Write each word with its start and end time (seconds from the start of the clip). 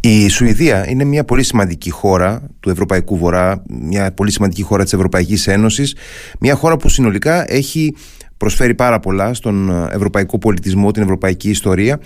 Η 0.00 0.28
Σουηδία 0.28 0.90
είναι 0.90 1.04
μια 1.04 1.24
πολύ 1.24 1.42
σημαντική 1.42 1.90
χώρα 1.90 2.42
του 2.60 2.70
Ευρωπαϊκού 2.70 3.16
Βορρά, 3.16 3.62
μια 3.68 4.12
πολύ 4.12 4.30
σημαντική 4.30 4.62
χώρα 4.62 4.82
της 4.82 4.92
Ευρωπαϊκής 4.92 5.46
Ένωσης, 5.46 5.96
μια 6.40 6.54
χώρα 6.54 6.76
που 6.76 6.88
συνολικά 6.88 7.52
έχει 7.52 7.94
προσφέρει 8.36 8.74
πάρα 8.74 9.00
πολλά 9.00 9.34
στον 9.34 9.86
ευρωπαϊκό 9.90 10.38
πολιτισμό, 10.38 10.90
την 10.90 11.02
ευρωπαϊκή 11.02 11.50
ιστορία. 11.50 12.00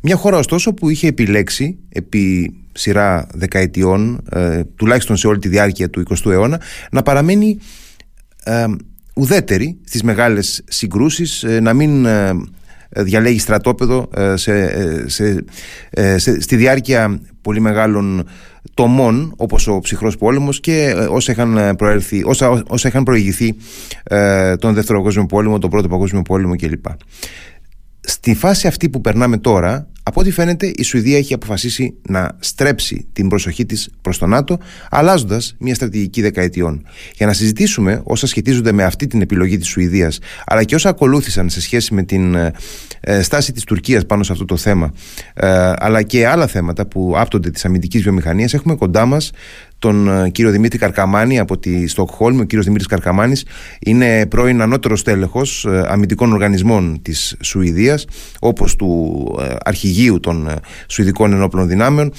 Μια 0.00 0.16
χώρα 0.16 0.38
ωστόσο 0.38 0.74
που 0.74 0.88
είχε 0.88 1.06
επιλέξει 1.06 1.78
επί 1.88 2.54
σειρά 2.72 3.26
δεκαετιών, 3.34 4.20
ε, 4.30 4.64
τουλάχιστον 4.76 5.16
σε 5.16 5.26
όλη 5.26 5.38
τη 5.38 5.48
διάρκεια 5.48 5.90
του 5.90 6.02
20ου 6.08 6.30
αιώνα, 6.30 6.60
να 6.90 7.02
παραμένει 7.02 7.58
ε, 8.44 8.64
ουδέτερη 9.14 9.78
στις 9.84 10.02
μεγάλες 10.02 10.62
συγκρούσεις, 10.68 11.42
ε, 11.42 11.60
να 11.60 11.72
μην 11.72 12.04
ε, 12.04 12.30
διαλέγει 12.96 13.38
στρατόπεδο 13.38 14.08
σε, 14.34 15.08
σε, 15.08 15.44
σε, 16.16 16.40
στη 16.40 16.56
διάρκεια 16.56 17.20
πολύ 17.42 17.60
μεγάλων 17.60 18.28
τομών 18.74 19.34
όπως 19.36 19.68
ο 19.68 19.78
ψυχρός 19.78 20.16
πόλεμος 20.16 20.60
και 20.60 20.94
όσα 21.08 21.32
είχαν, 21.32 21.76
προέλθει, 21.76 22.22
όσα, 22.24 22.62
όσα 22.66 22.88
είχαν 22.88 23.02
προηγηθεί 23.02 23.54
τον 24.58 24.74
Δεύτερο 24.74 24.98
Παγκόσμιο 24.98 25.26
Πόλεμο, 25.26 25.58
τον 25.58 25.70
Πρώτο 25.70 25.88
Παγκόσμιο 25.88 26.22
Πόλεμο 26.22 26.56
κλπ. 26.56 26.84
Στη 28.00 28.34
φάση 28.34 28.66
αυτή 28.66 28.88
που 28.88 29.00
περνάμε 29.00 29.38
τώρα 29.38 29.88
από 30.08 30.20
ό,τι 30.20 30.30
φαίνεται, 30.30 30.72
η 30.76 30.82
Σουηδία 30.82 31.16
έχει 31.16 31.34
αποφασίσει 31.34 31.94
να 32.08 32.36
στρέψει 32.38 33.06
την 33.12 33.28
προσοχή 33.28 33.66
της 33.66 33.88
προς 34.00 34.18
το 34.18 34.26
ΝΑΤΟ, 34.26 34.58
αλλάζοντας 34.90 35.54
μια 35.58 35.74
στρατηγική 35.74 36.22
δεκαετιών. 36.22 36.86
Για 37.14 37.26
να 37.26 37.32
συζητήσουμε 37.32 38.00
όσα 38.04 38.26
σχετίζονται 38.26 38.72
με 38.72 38.84
αυτή 38.84 39.06
την 39.06 39.20
επιλογή 39.20 39.56
της 39.56 39.68
Σουηδίας, 39.68 40.18
αλλά 40.46 40.64
και 40.64 40.74
όσα 40.74 40.88
ακολούθησαν 40.88 41.48
σε 41.48 41.60
σχέση 41.60 41.94
με 41.94 42.02
την 42.02 42.34
ε, 43.00 43.22
στάση 43.22 43.52
της 43.52 43.64
Τουρκίας 43.64 44.06
πάνω 44.06 44.22
σε 44.22 44.32
αυτό 44.32 44.44
το 44.44 44.56
θέμα, 44.56 44.92
ε, 45.34 45.72
αλλά 45.76 46.02
και 46.02 46.26
άλλα 46.26 46.46
θέματα 46.46 46.86
που 46.86 47.12
άπτονται 47.16 47.50
της 47.50 47.64
αμυντικής 47.64 48.02
βιομηχανίας, 48.02 48.54
έχουμε 48.54 48.74
κοντά 48.74 49.06
μας 49.06 49.30
τον 49.78 50.08
ε, 50.08 50.28
κύριο 50.28 50.50
Δημήτρη 50.50 50.78
Καρκαμάνη 50.78 51.38
από 51.38 51.58
τη 51.58 51.86
Στοκχόλμη. 51.86 52.40
Ο 52.40 52.44
κύριος 52.44 52.64
Δημήτρης 52.64 52.88
Καρκαμάνης 52.88 53.44
είναι 53.80 54.26
πρώην 54.26 54.60
ανώτερος 54.62 55.02
τέλεχο 55.02 55.42
ε, 55.68 55.80
αμυντικών 55.86 56.32
οργανισμών 56.32 56.98
της 57.02 57.36
Σουηδίας, 57.40 58.06
όπως 58.40 58.76
του 58.76 59.24
ε, 59.40 59.54
αρχηγείου 59.64 60.20
των 60.20 60.48
Σουηδικών 60.88 61.32
Ενόπλων 61.32 61.68
Δυνάμεων 61.68 62.12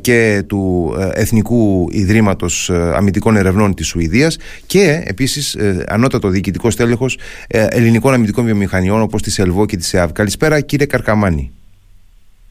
και 0.00 0.42
του 0.46 0.94
Εθνικού 1.12 1.88
Ιδρύματος 1.90 2.70
Αμυντικών 2.70 3.36
Ερευνών 3.36 3.74
της 3.74 3.86
Σουηδίας 3.86 4.36
και 4.66 5.02
επίσης 5.04 5.56
ανώτατο 5.86 6.28
διοικητικό 6.28 6.68
τέλεχο 6.68 7.06
ελληνικών 7.48 8.12
αμυντικών 8.12 8.44
βιομηχανιών 8.44 9.02
όπως 9.02 9.22
της 9.22 9.38
ΕΛΒΟ 9.38 9.66
και 9.66 9.76
της 9.76 9.94
ΕΑΒ. 9.94 10.12
Καλησπέρα, 10.12 10.60
κύριε 10.60 10.86
Καρκαμάνη. 10.86 11.52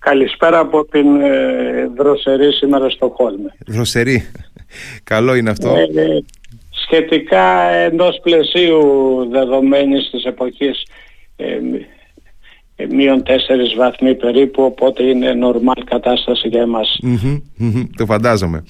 Καλησπέρα 0.02 0.60
από 0.60 0.86
την 0.86 1.22
ε, 1.22 1.92
δροσερή 1.98 2.52
σήμερα 2.52 2.90
στο 2.90 3.14
Χόλμη. 3.18 3.50
Δροσερή. 3.68 4.30
Καλό 5.04 5.36
είναι 5.36 5.50
αυτό. 5.50 5.76
Ε, 5.76 6.02
ε, 6.02 6.24
σχετικά 6.70 7.70
εντός 7.70 8.20
πλαισίου 8.24 8.82
δεδομένης 9.32 10.10
της 10.10 10.24
εποχής 10.24 10.86
ε, 11.36 11.60
ε, 12.76 12.86
μείον 12.86 13.24
τέσσερις 13.24 13.74
βαθμοί 13.76 14.16
περίπου 14.16 14.64
οπότε 14.64 15.04
είναι 15.04 15.34
νορμάλ 15.34 15.84
κατάσταση 15.84 16.48
για 16.48 16.62
εμας 16.62 17.00
το 17.98 18.06
φαντάζομαι 18.06 18.58
ε, 18.58 18.62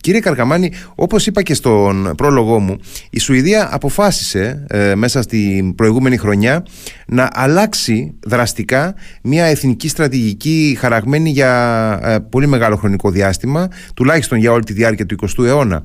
Κύριε 0.00 0.20
Καρκαμάνη, 0.20 0.72
όπως 0.94 1.26
είπα 1.26 1.42
και 1.42 1.54
στον 1.54 2.12
πρόλογό 2.16 2.58
μου 2.58 2.76
η 3.10 3.18
Σουηδία 3.18 3.68
αποφάσισε 3.72 4.64
ε, 4.68 4.94
μέσα 4.94 5.22
στην 5.22 5.74
προηγούμενη 5.74 6.16
χρονιά 6.16 6.66
να 7.06 7.30
αλλάξει 7.32 8.14
δραστικά 8.26 8.94
μια 9.22 9.44
εθνική 9.44 9.88
στρατηγική 9.88 10.76
χαραγμένη 10.80 11.30
για 11.30 12.26
πολύ 12.30 12.46
μεγάλο 12.46 12.76
χρονικό 12.76 13.10
διάστημα 13.10 13.68
τουλάχιστον 13.94 14.38
για 14.38 14.52
όλη 14.52 14.64
τη 14.64 14.72
διάρκεια 14.72 15.06
του 15.06 15.16
20ου 15.22 15.44
αιώνα 15.44 15.82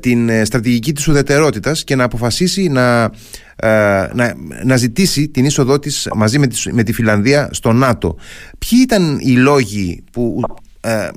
την 0.00 0.44
στρατηγική 0.44 0.92
της 0.92 1.08
ουδετερότητας 1.08 1.84
και 1.84 1.96
να 1.96 2.04
αποφασίσει 2.04 2.68
να 2.68 3.10
ε, 3.56 4.10
να, 4.14 4.34
να 4.64 4.76
ζητήσει 4.76 5.28
την 5.28 5.44
είσοδό 5.44 5.78
της 5.78 6.08
μαζί 6.14 6.38
με 6.38 6.46
τη, 6.46 6.72
με 6.72 6.82
τη 6.82 6.92
Φιλανδία 6.92 7.48
στο 7.52 7.72
ΝΑΤΟ. 7.72 8.16
Ποιοι 8.58 8.78
ήταν 8.82 9.18
οι 9.20 9.32
λόγοι 9.32 10.04
που 10.12 10.40
ε, 10.80 11.08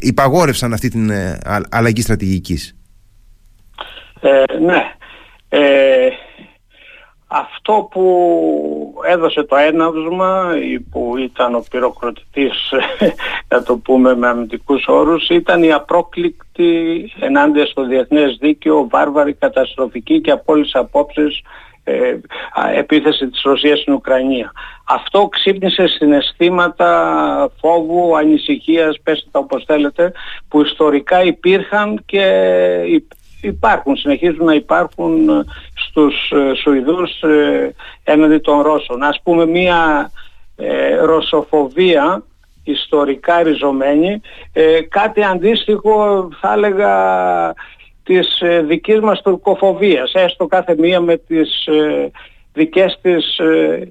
υπαγόρευσαν 0.00 0.72
αυτή 0.72 0.88
την 0.88 1.10
ε, 1.10 1.38
αλλαγή 1.70 2.02
στρατηγικής. 2.02 2.76
Ε, 4.20 4.58
ναι. 4.60 4.94
Ε, 5.48 6.08
αυτό 7.26 7.88
που 7.90 8.04
έδωσε 9.06 9.42
το 9.42 9.56
έναυσμα 9.56 10.52
που 10.90 11.16
ήταν 11.16 11.54
ο 11.54 11.64
πυροκροτητής 11.70 12.72
να 13.48 13.62
το 13.62 13.76
πούμε 13.76 14.16
με 14.16 14.28
αμυντικούς 14.28 14.84
όρους 14.86 15.28
ήταν 15.28 15.62
η 15.62 15.72
απρόκληκτη 15.72 17.12
ενάντια 17.20 17.66
στο 17.66 17.86
διεθνές 17.86 18.36
δίκαιο 18.40 18.88
βάρβαρη 18.90 19.34
καταστροφική 19.34 20.20
και 20.20 20.30
από 20.30 20.52
όλες 20.52 20.74
απόψεις 20.74 21.42
ε, 21.88 22.18
επίθεση 22.76 23.28
της 23.28 23.42
Ρωσίας 23.42 23.80
στην 23.80 23.92
Ουκρανία. 23.92 24.52
Αυτό 24.84 25.28
ξύπνησε 25.28 25.86
συναισθήματα 25.86 27.50
φόβου, 27.60 28.16
ανησυχίας, 28.16 29.00
πέστε 29.02 29.28
τα 29.30 29.38
όπως 29.38 29.64
θέλετε, 29.66 30.12
που 30.48 30.62
ιστορικά 30.62 31.22
υπήρχαν 31.22 32.02
και 32.06 32.24
υπάρχουν, 33.46 33.96
συνεχίζουν 33.96 34.44
να 34.44 34.54
υπάρχουν 34.54 35.28
ε, 35.28 35.44
στους 35.74 36.30
ε, 36.30 36.54
Σουηδούς 36.54 37.20
ε, 37.22 37.74
έναντι 38.04 38.38
των 38.38 38.60
Ρώσων. 38.60 39.02
Ας 39.02 39.20
πούμε 39.22 39.46
μία 39.46 40.10
ρωσοφοβία 41.04 42.22
ιστορικά 42.64 43.42
ριζωμένη, 43.42 44.20
κάτι 44.88 45.22
αντίστοιχο 45.22 46.28
θα 46.40 46.52
έλεγα 46.52 46.94
της 48.02 48.42
δικής 48.64 49.00
μας 49.00 49.22
τουρκοφοβίας, 49.22 50.12
έστω 50.14 50.46
κάθε 50.46 50.74
μία 50.78 51.00
με 51.00 51.16
τις 51.16 51.68
δικές 52.56 52.98
της 53.02 53.38
ε, 53.38 53.88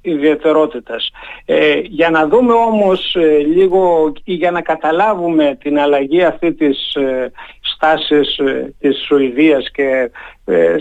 ιδιαιτερότητες. 0.00 1.10
Ε, 1.44 1.78
για 1.78 2.10
να 2.10 2.28
δούμε 2.28 2.52
όμως 2.52 3.14
ε, 3.14 3.38
λίγο 3.38 4.12
ή 4.24 4.34
για 4.34 4.50
να 4.50 4.60
καταλάβουμε 4.60 5.58
την 5.62 5.78
αλλαγή 5.78 6.22
αυτή 6.22 6.52
της 6.52 6.94
ε, 6.94 7.32
στάσης 7.60 8.38
ε, 8.38 8.74
της 8.80 9.04
Σουηδίας 9.06 9.70
και 9.70 10.10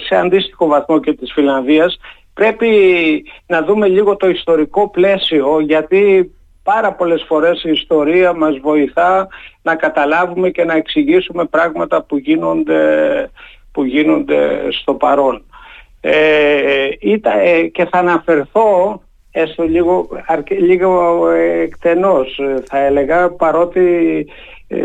σε 0.08 0.16
αντίστοιχο 0.16 0.68
βαθμό 0.68 1.00
και 1.00 1.14
της 1.14 1.32
Φιλανδίας 1.34 1.98
πρέπει 2.34 2.70
να 3.48 3.64
δούμε 3.64 3.88
λίγο 3.88 4.16
το 4.16 4.30
ιστορικό 4.30 4.90
πλαίσιο 4.90 5.60
γιατί 5.60 6.32
πάρα 6.64 6.94
πολλές 6.94 7.24
φορές 7.28 7.64
η 7.64 7.70
ιστορία 7.70 8.34
μας 8.34 8.58
βοηθά 8.58 9.28
να 9.62 9.76
καταλάβουμε 9.76 10.50
και 10.50 10.64
να 10.64 10.74
εξηγήσουμε 10.74 11.46
πράγματα 11.46 12.04
που 12.04 12.18
γίνονται, 12.18 12.82
που 13.72 13.84
γίνονται 13.84 14.68
στο 14.70 14.94
παρόν. 14.94 15.44
Ε, 16.08 16.88
ήταν, 17.00 17.40
ε, 17.40 17.62
και 17.62 17.86
θα 17.86 17.98
αναφερθώ 17.98 19.02
έστω 19.32 19.64
λίγο, 19.64 20.08
λίγο 20.60 21.30
εκτενώς 21.30 22.40
θα 22.66 22.78
έλεγα 22.78 23.32
παρότι 23.32 24.28
ε, 24.68 24.78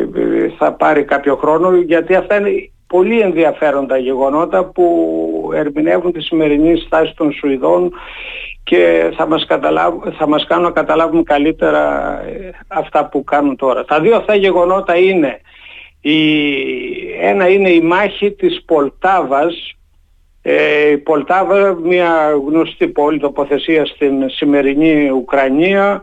θα 0.58 0.72
πάρει 0.72 1.04
κάποιο 1.04 1.36
χρόνο 1.36 1.74
γιατί 1.74 2.14
αυτά 2.14 2.36
είναι 2.36 2.70
πολύ 2.86 3.20
ενδιαφέροντα 3.20 3.96
γεγονότα 3.96 4.64
που 4.64 5.50
ερμηνεύουν 5.54 6.12
τη 6.12 6.20
σημερινή 6.20 6.76
στάση 6.76 7.14
των 7.16 7.32
Σουηδών 7.32 7.92
και 8.64 9.12
θα 9.16 9.26
μας, 9.26 9.46
θα 10.18 10.28
μας 10.28 10.46
κάνουν 10.46 10.64
να 10.64 10.70
καταλάβουμε 10.70 11.22
καλύτερα 11.22 12.14
αυτά 12.68 13.08
που 13.08 13.24
κάνουν 13.24 13.56
τώρα. 13.56 13.84
Τα 13.84 14.00
δύο 14.00 14.16
αυτά 14.16 14.34
γεγονότα 14.34 14.96
είναι 14.96 15.40
η, 16.00 16.18
ένα 17.20 17.48
είναι 17.48 17.70
η 17.70 17.80
μάχη 17.80 18.32
της 18.32 18.64
Πολτάβας 18.64 19.74
ε, 20.42 20.90
η 20.90 20.98
Πολτάβα, 20.98 21.78
μια 21.82 22.40
γνωστή 22.46 22.88
πόλη 22.88 23.18
τοποθεσίας 23.18 23.88
στην 23.88 24.30
σημερινή 24.30 25.10
Ουκρανία, 25.10 26.02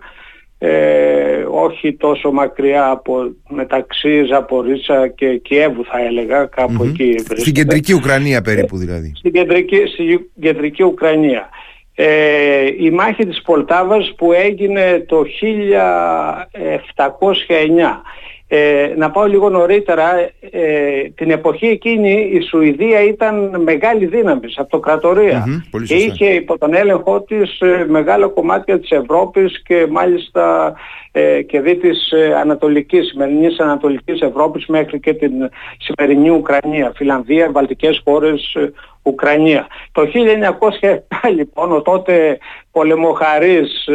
ε, 0.59 1.45
όχι 1.49 1.93
τόσο 1.93 2.31
μακριά 2.31 2.89
από 2.89 3.35
μεταξύ 3.49 4.23
Ζαπορίτσα 4.23 5.07
και 5.07 5.37
Κιέβου 5.37 5.85
θα 5.85 6.05
έλεγα, 6.05 6.45
κάπου 6.45 6.83
εκεί 6.83 7.03
βρίσκεται. 7.03 7.39
Στην 7.39 7.53
κεντρική 7.53 7.93
Ουκρανία 7.93 8.41
περίπου 8.41 8.77
δηλαδή. 8.77 9.13
Στην 9.15 9.31
κεντρική, 9.31 9.77
στην 9.93 10.19
κεντρική 10.41 10.83
Ουκρανία. 10.83 11.49
Ε, 11.95 12.65
η 12.79 12.89
μάχη 12.89 13.25
της 13.25 13.41
Πολτάβας 13.41 14.13
που 14.17 14.31
έγινε 14.31 15.05
το 15.07 15.23
1709 15.23 18.01
ε, 18.47 18.93
να 18.97 19.11
πάω 19.11 19.25
λίγο 19.25 19.49
νωρίτερα, 19.49 20.29
ε, 20.51 21.03
την 21.15 21.31
εποχή 21.31 21.65
εκείνη 21.65 22.29
η 22.33 22.41
Σουηδία 22.41 23.03
ήταν 23.03 23.61
μεγάλη 23.61 24.05
δύναμη, 24.05 24.45
αυτοκρατορία 24.57 25.45
mm-hmm, 25.47 25.83
και 25.85 25.95
είχε 25.95 26.25
υπό 26.25 26.57
τον 26.57 26.73
έλεγχό 26.73 27.21
της 27.21 27.59
ε, 27.59 27.85
μεγάλα 27.89 28.27
κομμάτια 28.27 28.79
της 28.79 28.91
Ευρώπης 28.91 29.61
και 29.61 29.87
μάλιστα 29.89 30.73
ε, 31.11 31.41
και 31.41 31.61
δι 31.61 31.77
της 31.77 32.11
ε, 32.11 32.33
Ανατολικής, 32.33 33.07
σημερινής 33.07 33.59
Ανατολικής 33.59 34.21
Ευρώπης 34.21 34.65
μέχρι 34.65 34.99
και 34.99 35.13
την 35.13 35.31
σημερινή 35.77 36.29
Ουκρανία, 36.29 36.91
Φιλανδία, 36.95 37.51
Βαλτικές 37.51 38.01
χώρες, 38.03 38.53
ε, 38.53 38.71
Ουκρανία. 39.01 39.67
Το 39.91 40.01
1907 40.01 41.29
λοιπόν 41.35 41.71
ο 41.71 41.81
τότε 41.81 42.37
πολεμοχαρής 42.71 43.89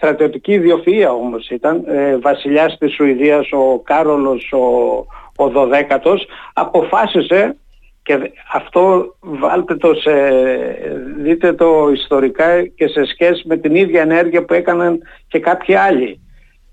στρατιωτική 0.00 0.60
ιδιοφυΐα 0.62 1.08
όμως 1.08 1.48
ήταν 1.48 1.84
βασιλιάς 2.22 2.76
της 2.78 2.94
Σουηδίας 2.94 3.52
ο 3.52 3.80
Κάρολος 3.84 4.52
ο, 4.52 4.66
ο 5.44 5.52
12ος 5.54 6.18
αποφάσισε 6.52 7.56
και 8.02 8.32
αυτό 8.52 9.14
βάλτε 9.20 9.76
το 9.76 9.94
σε, 9.94 10.12
δείτε 11.16 11.52
το 11.52 11.90
ιστορικά 11.92 12.66
και 12.66 12.86
σε 12.86 13.04
σχέση 13.04 13.42
με 13.46 13.56
την 13.56 13.74
ίδια 13.74 14.00
ενέργεια 14.00 14.44
που 14.44 14.54
έκαναν 14.54 14.98
και 15.28 15.38
κάποιοι 15.38 15.74
άλλοι 15.74 16.20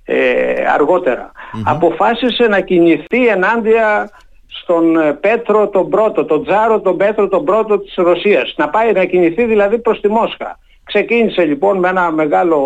ε, 0.06 0.66
αργοτερα 0.74 1.32
Αποφάσισε 1.66 2.48
να 2.48 2.60
κινηθεί 2.60 3.28
ενάντια 3.28 4.10
στον 4.48 5.00
ε, 5.00 5.14
Πέτρο 5.14 5.70
τον 5.70 5.90
πρώτο, 5.90 6.26
τον 6.26 6.46
Τζάρο 6.46 6.82
τον 6.82 6.98
Πέτρο 6.98 7.28
τον 7.28 7.46
πρώτο 7.46 7.80
της 7.80 7.94
Ρωσίας. 7.96 8.54
Να 8.58 8.70
πάει 8.70 8.92
να 8.92 9.06
κινηθεί 9.06 9.46
δηλαδή 9.46 9.80
προς 9.80 10.00
τη 10.02 10.08
Μόσχα. 10.08 10.60
Ξεκίνησε 10.88 11.46
λοιπόν 11.46 11.78
με 11.78 11.90
ένα 11.90 12.12
μεγάλο 12.12 12.62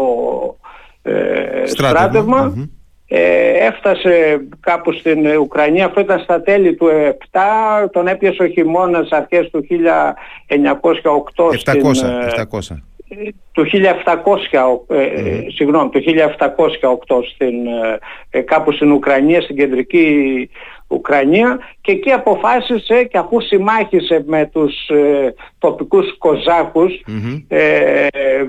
ε, 1.01 1.65
στράτευμα. 1.65 2.69
ε, 3.07 3.65
έφτασε 3.65 4.41
κάπου 4.59 4.91
στην 4.91 5.25
Ουκρανία, 5.39 5.85
αυτό 5.85 5.99
ήταν 5.99 6.19
στα 6.19 6.41
τέλη 6.41 6.75
του 6.75 6.87
7, 7.31 7.39
τον 7.91 8.07
έπιασε 8.07 8.43
ο 8.43 8.47
χειμώνας 8.47 9.09
αρχές 9.11 9.49
του 9.49 9.65
1908 9.69 9.75
700, 11.51 11.55
στην, 11.55 11.81
700. 11.81 12.75
Ε, 13.09 13.29
του 13.51 13.65
1700, 13.65 14.95
ε, 14.95 15.03
συγγνώμη, 15.55 15.89
του 15.89 16.03
1708 17.07 17.23
στην, 17.33 17.55
κάπου 18.45 18.71
στην 18.71 18.91
Ουκρανία, 18.91 19.41
στην 19.41 19.55
κεντρική 19.55 20.49
Ουκρανία 20.91 21.59
και 21.81 21.91
εκεί 21.91 22.11
αποφάσισε 22.11 23.03
και 23.03 23.17
αφού 23.17 23.41
συμμάχισε 23.41 24.23
με 24.25 24.49
τους 24.53 24.73
τοπικούς 25.59 26.17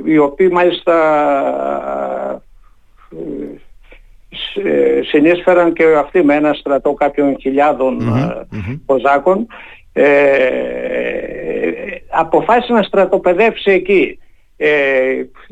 οι 0.04 0.18
οποίοι 0.18 0.48
μάλιστα 0.52 0.94
συνείσφεραν 5.10 5.72
και 5.72 5.84
αυτοί 5.98 6.24
με 6.24 6.34
ένα 6.34 6.52
στρατό 6.52 6.92
κάποιων 6.92 7.36
κοζάκων 8.86 9.46
ε, 9.92 10.82
αποφάσισε 12.08 12.72
να 12.72 12.82
στρατοπεδεύσει 12.82 13.70
εκεί 13.70 14.18
ε, 14.56 14.70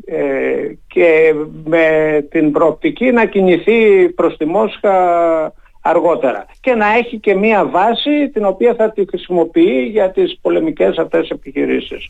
ε, 0.05 0.77
και 0.87 1.33
με 1.65 1.85
την 2.31 2.51
προοπτική 2.51 3.11
να 3.11 3.25
κινηθεί 3.25 4.09
προς 4.09 4.37
τη 4.37 4.45
Μόσχα 4.45 5.53
αργότερα 5.81 6.45
και 6.61 6.73
να 6.73 6.95
έχει 6.97 7.19
και 7.19 7.35
μία 7.35 7.65
βάση 7.65 8.29
την 8.29 8.45
οποία 8.45 8.73
θα 8.77 8.91
τη 8.91 9.05
χρησιμοποιεί 9.09 9.89
για 9.91 10.11
τις 10.11 10.39
πολεμικές 10.41 10.97
αυτές 10.97 11.29
επιχειρήσεις. 11.29 12.09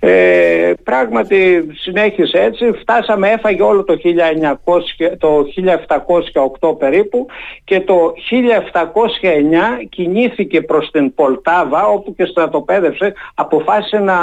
Ε, 0.00 0.72
πράγματι 0.82 1.66
συνέχισε 1.72 2.38
έτσι, 2.38 2.72
φτάσαμε, 2.80 3.30
έφαγε 3.30 3.62
όλο 3.62 3.84
το, 3.84 3.96
1900, 4.02 5.16
το 5.18 5.46
1708 6.60 6.78
περίπου 6.78 7.26
και 7.64 7.80
το 7.80 8.12
1709 8.30 9.86
κινήθηκε 9.88 10.60
προς 10.60 10.90
την 10.90 11.14
Πολτάβα 11.14 11.86
όπου 11.86 12.14
και 12.14 12.24
στρατοπέδευσε, 12.24 13.14
αποφάσισε 13.34 13.98
να 13.98 14.18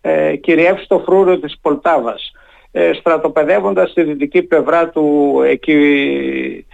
ε, 0.00 0.36
κυριεύσει 0.36 0.88
το 0.88 1.02
φρούριο 1.06 1.38
της 1.38 1.58
Πολτάβας 1.62 2.32
ε, 2.72 2.92
στρατοπεδεύοντας 2.92 3.92
τη 3.92 4.02
δυτική 4.02 4.42
πλευρά 4.42 4.88
του 4.88 5.36
εκεί, 5.46 6.66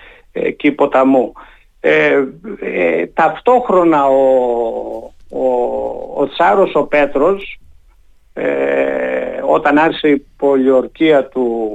εκεί 0.43 0.73
ποταμού. 0.73 1.33
Ε, 1.81 2.25
ε, 2.61 3.07
ταυτόχρονα 3.07 4.07
ο, 4.07 4.17
ο, 5.31 5.47
ο 6.17 6.29
Τσάρος 6.29 6.75
ο 6.75 6.83
Πέτρος 6.83 7.59
ε, 8.33 8.47
όταν 9.49 9.79
άρχισε 9.79 10.09
η 10.09 10.27
πολιορκία 10.37 11.29
του, 11.29 11.71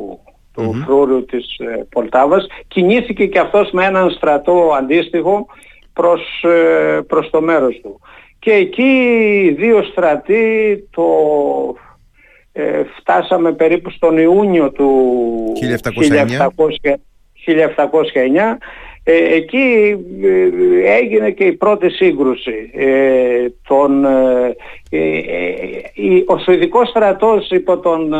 του 0.54 0.74
φρούρου 0.86 1.26
της 1.26 1.58
ε, 1.58 1.86
Πολτάβας 1.90 2.48
κινήθηκε 2.68 3.26
και 3.26 3.40
αυτός 3.40 3.72
με 3.72 3.86
έναν 3.86 4.10
στρατό 4.10 4.74
αντίστοιχο 4.78 5.46
προς, 5.94 6.44
ε, 6.44 7.02
προς 7.08 7.30
το 7.30 7.42
μέρος 7.42 7.80
του. 7.84 8.00
Και 8.40 8.52
εκεί 8.52 8.92
οι 9.44 9.52
δύο 9.52 9.84
στρατοί 9.84 10.88
το 10.92 11.06
ε, 12.52 12.84
φτάσαμε 13.00 13.52
περίπου 13.54 13.90
στον 13.90 14.18
Ιούνιο 14.18 14.72
του 14.72 15.14
1709, 16.40 16.48
1709 17.46 18.58
ε, 19.04 19.36
εκεί 19.36 19.98
ε, 20.24 20.96
έγινε 20.98 21.32
και 21.32 21.44
η 21.44 21.54
πρώτη 21.54 21.90
σύγκρουση. 21.90 22.72
Ε, 22.74 23.46
τον, 23.68 24.06
ο 26.26 26.38
Σουηδικός 26.38 26.90
στρατός 26.90 27.50
υπό 27.50 27.80
τον, 27.80 28.14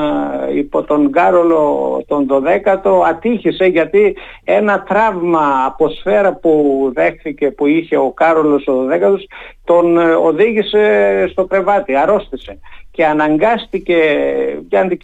υπό 0.56 0.84
τον 0.84 1.12
Κάρολο 1.12 2.04
τον 2.08 2.28
12ο 2.30 3.02
ατύχησε 3.08 3.66
γιατί 3.66 4.16
ένα 4.44 4.84
τραύμα 4.84 5.64
από 5.66 5.90
σφαίρα 5.90 6.34
που 6.34 6.92
δέχθηκε 6.94 7.52
που 7.52 7.66
είχε 7.66 7.98
ο 7.98 8.12
Κάρολος 8.12 8.68
ο 8.68 8.74
12ο 8.92 9.16
τον 9.64 9.98
οδήγησε 9.98 11.28
στο 11.32 11.46
κρεβάτι, 11.46 11.96
αρρώστησε 11.96 12.60
και 12.92 13.06
αναγκάστηκε 13.06 13.98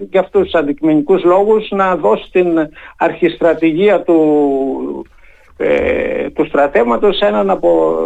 για 0.09 0.19
αυτούς 0.19 0.43
τους 0.43 0.53
αντικειμενικούς 0.53 1.23
λόγους 1.23 1.69
να 1.69 1.95
δώσει 1.95 2.31
την 2.31 2.69
αρχιστρατηγία 2.97 4.01
του 4.01 5.05
ε, 5.57 6.29
του 6.29 6.45
στρατεύματος 6.45 7.19
έναν 7.19 7.49
από 7.49 7.97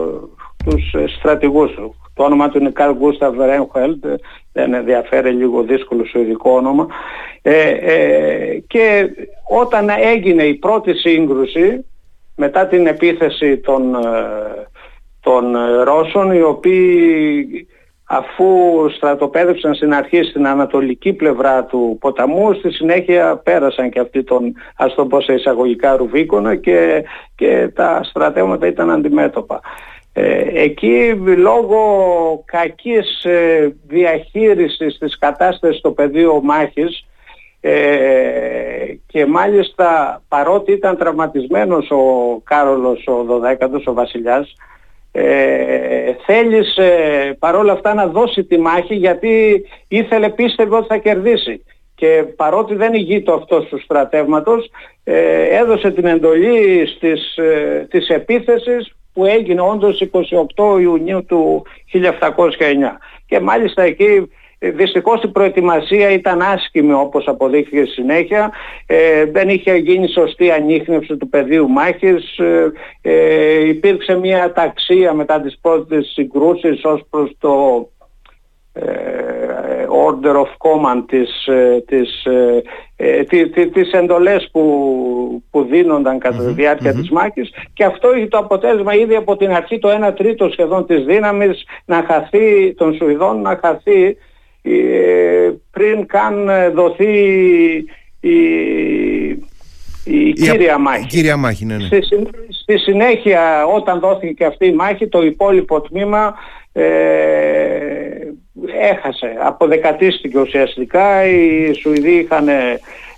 τους 0.65 0.95
στρατηγούς 1.17 1.71
του. 1.71 1.95
Το 2.13 2.23
όνομα 2.23 2.49
του 2.49 2.57
είναι 2.57 2.69
Καρλ 2.69 2.93
Γκούσταβ 2.93 3.39
Ρένχελντ, 3.39 4.05
δεν 4.53 4.73
ενδιαφέρει 4.73 5.31
λίγο 5.31 5.63
δύσκολο 5.63 6.05
σου 6.05 6.19
ειδικό 6.19 6.51
όνομα. 6.51 6.87
Ε, 7.41 7.69
ε, 7.69 8.63
και 8.67 9.09
όταν 9.49 9.89
έγινε 9.89 10.43
η 10.43 10.53
πρώτη 10.53 10.93
σύγκρουση, 10.93 11.85
μετά 12.35 12.67
την 12.67 12.87
επίθεση 12.87 13.57
των, 13.57 13.95
ε, 13.95 13.99
των 15.19 15.55
Ρώσων, 15.83 16.31
οι 16.31 16.41
οποίοι 16.41 17.67
αφού 18.13 18.45
στρατοπέδευσαν 18.95 19.73
στην 19.75 19.93
αρχή 19.93 20.23
στην 20.23 20.47
ανατολική 20.47 21.13
πλευρά 21.13 21.63
του 21.63 21.97
ποταμού, 21.99 22.53
στη 22.53 22.71
συνέχεια 22.71 23.37
πέρασαν 23.43 23.89
και 23.89 23.99
αυτοί 23.99 24.23
τον, 24.23 24.53
ας 24.75 24.95
το 24.95 25.05
πω 25.05 25.21
σε 25.21 25.33
εισαγωγικά 25.33 25.95
ρουβίκονα 25.95 26.55
και, 26.55 27.03
και 27.35 27.71
τα 27.75 28.01
στρατεύματα 28.03 28.67
ήταν 28.67 28.91
αντιμέτωπα. 28.91 29.59
Ε, 30.13 30.61
εκεί 30.61 31.13
λόγω 31.37 31.83
κακής 32.45 33.23
ε, 33.23 33.75
διαχείρισης 33.87 34.97
της 34.97 35.17
κατάστασης 35.17 35.77
στο 35.77 35.91
πεδίο 35.91 36.41
μάχης 36.43 37.05
ε, 37.61 37.73
και 39.07 39.25
μάλιστα 39.25 40.21
παρότι 40.27 40.71
ήταν 40.71 40.97
τραυματισμένος 40.97 41.91
ο 41.91 42.01
Κάρολος 42.43 43.07
ο 43.07 43.25
12ος, 43.29 43.83
ο 43.85 43.93
βασιλιάς, 43.93 44.55
ε, 45.11 46.13
θέλησε 46.25 46.89
παρόλα 47.39 47.71
αυτά 47.71 47.93
να 47.93 48.07
δώσει 48.07 48.43
τη 48.43 48.57
μάχη 48.57 48.95
γιατί 48.95 49.65
ήθελε 49.87 50.29
πίστευε 50.29 50.75
ότι 50.75 50.87
θα 50.87 50.97
κερδίσει. 50.97 51.63
Και 51.95 52.23
παρότι 52.35 52.75
δεν 52.75 52.93
ηγείτο 52.93 53.33
αυτό 53.33 53.61
του 53.61 53.81
στρατεύματος 53.81 54.69
ε, 55.03 55.57
έδωσε 55.57 55.91
την 55.91 56.05
εντολή 56.05 56.87
στις, 56.87 57.35
ε, 57.37 57.87
της 57.89 58.07
επίθεσης 58.07 58.95
που 59.13 59.25
έγινε 59.25 59.61
όντως 59.61 60.09
28 60.57 60.79
Ιουνίου 60.79 61.25
του 61.25 61.65
1709 61.91 62.97
και 63.25 63.39
μάλιστα 63.39 63.81
εκεί 63.81 64.31
Δυστυχώς 64.63 65.23
η 65.23 65.27
προετοιμασία 65.27 66.09
ήταν 66.09 66.41
άσχημη 66.41 66.93
όπως 66.93 67.27
αποδείχθηκε 67.27 67.85
συνέχεια. 67.85 68.51
Ε, 68.85 69.25
δεν 69.25 69.49
είχε 69.49 69.75
γίνει 69.75 70.07
σωστή 70.07 70.51
ανείχνευση 70.51 71.17
του 71.17 71.29
πεδίου 71.29 71.69
μάχης. 71.69 72.37
Ε, 72.37 72.71
ε, 73.01 73.67
υπήρξε 73.67 74.15
μια 74.15 74.51
ταξία 74.51 75.13
μετά 75.13 75.41
τις 75.41 75.57
πρώτες 75.61 76.11
συγκρούσεις 76.13 76.83
ως 76.83 77.01
προς 77.09 77.31
το 77.39 77.87
ε, 78.73 78.83
order 80.07 80.35
of 80.35 80.49
command 80.57 81.03
της, 81.07 81.49
τις, 81.85 82.27
τις 83.71 83.91
εντολές 83.91 84.49
που, 84.51 85.43
που 85.51 85.63
δίνονταν 85.63 86.19
κατά 86.19 86.45
τη 86.45 86.53
διάρκεια 86.53 86.93
της 86.93 87.09
μάχης 87.09 87.49
και 87.73 87.83
αυτό 87.83 88.15
είχε 88.15 88.27
το 88.27 88.37
αποτέλεσμα 88.37 88.93
ήδη 88.93 89.15
από 89.15 89.37
την 89.37 89.51
αρχή 89.51 89.79
το 89.79 89.89
1 90.09 90.15
τρίτο 90.15 90.49
σχεδόν 90.49 90.85
της 90.85 91.05
δύναμης 91.05 91.63
να 91.85 92.03
χαθεί 92.07 92.73
των 92.73 92.93
Σουηδών 92.93 93.41
να 93.41 93.59
χαθεί 93.61 94.03
ε, 94.03 94.13
πριν 95.71 96.05
καν 96.05 96.49
δοθεί 96.73 97.15
η, 98.19 98.35
η, 100.03 100.33
κύρια 100.33 100.77
μάχη. 100.77 101.05
Κύρια 101.05 101.37
μάχη 101.37 101.65
ναι, 101.65 101.75
ναι. 101.75 101.85
Στη, 101.85 102.01
στη, 102.49 102.77
συνέχεια 102.77 103.65
όταν 103.65 103.99
δόθηκε 103.99 104.45
αυτή 104.45 104.65
η 104.65 104.73
μάχη 104.73 105.07
το 105.07 105.21
υπόλοιπο 105.21 105.81
τμήμα 105.81 106.33
ε, 106.71 106.83
έχασε. 108.81 109.35
Αποδεκατίστηκε 109.39 110.39
ουσιαστικά. 110.39 111.25
Οι 111.25 111.73
Σουηδοί 111.73 112.11
είχαν 112.11 112.47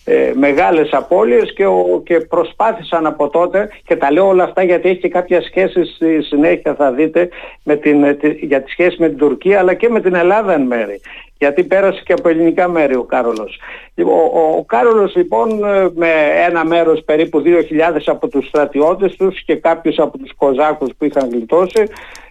ε, 0.05 0.31
μεγάλες 0.36 0.89
απώλειες 0.91 1.53
και, 1.53 1.65
ο, 1.65 2.01
και 2.05 2.19
προσπάθησαν 2.19 3.05
από 3.05 3.29
τότε 3.29 3.69
και 3.86 3.95
τα 3.95 4.12
λέω 4.12 4.27
όλα 4.27 4.43
αυτά 4.43 4.63
γιατί 4.63 4.89
έχει 4.89 5.00
και 5.00 5.10
κάποια 5.10 5.41
σχέση 5.41 5.86
στη 5.86 6.22
συνέχεια 6.22 6.75
θα 6.75 6.91
δείτε 6.91 7.29
με 7.63 7.75
την, 7.75 8.17
για 8.41 8.62
τη 8.62 8.72
σχέση 8.72 8.95
με 9.00 9.10
την 9.10 9.17
Τουρκία 9.17 9.60
αλλά 9.60 9.74
και 9.74 9.89
με 9.89 10.01
την 10.01 10.15
Ελλάδα 10.15 10.53
εν 10.53 10.62
μέρη 10.62 11.01
γιατί 11.38 11.63
πέρασε 11.63 12.01
και 12.05 12.13
από 12.13 12.29
ελληνικά 12.29 12.67
μέρη 12.67 12.95
ο 12.95 13.03
Κάρολος. 13.03 13.60
Λοιπόν, 13.95 14.13
ο, 14.13 14.55
ο, 14.57 14.63
Κάρολος 14.63 15.15
λοιπόν 15.15 15.60
με 15.95 16.10
ένα 16.48 16.65
μέρος 16.65 17.03
περίπου 17.03 17.43
2.000 17.45 18.01
από 18.05 18.27
τους 18.27 18.48
στρατιώτες 18.48 19.15
τους 19.15 19.43
και 19.43 19.55
κάποιους 19.55 19.98
από 19.98 20.17
τους 20.17 20.31
Κοζάκους 20.38 20.89
που 20.98 21.05
είχαν 21.05 21.29
γλιτώσει 21.29 21.83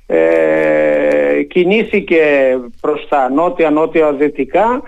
ε, 0.06 1.42
κινήθηκε 1.42 2.22
προς 2.80 3.06
τα 3.08 3.30
νότια-νότια 3.30 4.12
δυτικά 4.12 4.82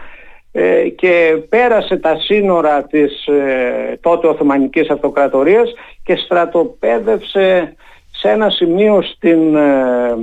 ε, 0.56 0.88
και 0.88 1.36
πέρασε 1.48 1.96
τα 1.96 2.16
σύνορα 2.18 2.82
της 2.82 3.26
ε, 3.26 3.98
τότε 4.00 4.26
Οθωμανικής 4.26 4.90
Αυτοκρατορίας 4.90 5.72
και 6.04 6.16
στρατοπέδευσε 6.16 7.74
σε 8.10 8.28
ένα 8.28 8.50
σημείο 8.50 9.02
στην, 9.02 9.56
ε, 9.56 10.16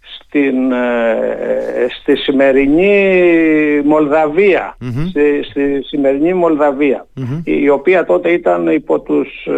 στην, 0.00 0.54
στη 2.00 2.16
σημερινή 2.16 3.82
στη, 5.08 5.42
στη 5.42 5.82
σημερινή 5.82 6.32
η 7.44 7.68
οποία 7.68 8.04
τότε 8.04 8.30
ήταν 8.30 8.66
υπό 8.66 9.00
τους 9.00 9.48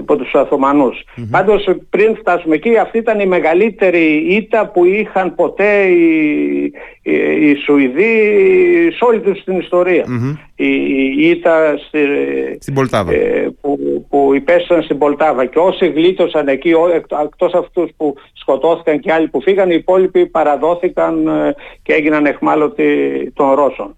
υπό 0.00 0.16
τους 0.16 0.34
Οθωμανούς. 0.34 1.04
Mm-hmm. 1.04 1.28
Πάντως 1.30 1.68
πριν 1.90 2.16
φτάσουμε 2.16 2.54
εκεί 2.54 2.76
αυτή 2.76 2.98
ήταν 2.98 3.20
η 3.20 3.26
μεγαλύτερη 3.26 4.06
ήττα 4.28 4.66
που 4.66 4.84
είχαν 4.84 5.34
ποτέ 5.34 5.82
οι, 5.82 6.59
οι, 7.40 7.50
οι 7.50 7.54
Σουηδοί 7.54 8.12
σε 8.92 9.04
όλη 9.04 9.20
τους 9.20 9.44
την 9.44 9.58
ιστορία. 9.58 10.04
Η, 10.54 10.68
η 11.18 11.28
ήττα 11.28 11.76
στη, 11.86 11.98
στην 12.60 12.74
Πολτάβα. 12.74 13.12
Ε, 13.12 13.54
που, 13.60 13.78
που 14.08 14.34
υπέστησαν 14.34 14.82
στην 14.82 14.98
Πολτάβα 14.98 15.44
και 15.44 15.58
όσοι 15.58 15.86
γλίτωσαν 15.86 16.48
εκεί 16.48 16.72
εκτός 17.24 17.52
αυτούς 17.54 17.90
που 17.96 18.14
σκοτώθηκαν 18.32 19.00
και 19.00 19.12
άλλοι 19.12 19.28
που 19.28 19.42
φύγαν 19.42 19.70
οι 19.70 19.76
υπόλοιποι 19.78 20.26
παραδόθηκαν 20.26 21.26
ε, 21.26 21.54
και 21.82 21.92
έγιναν 21.92 22.26
εχμάλωτοι 22.26 22.86
των 23.34 23.54
Ρώσων. 23.54 23.94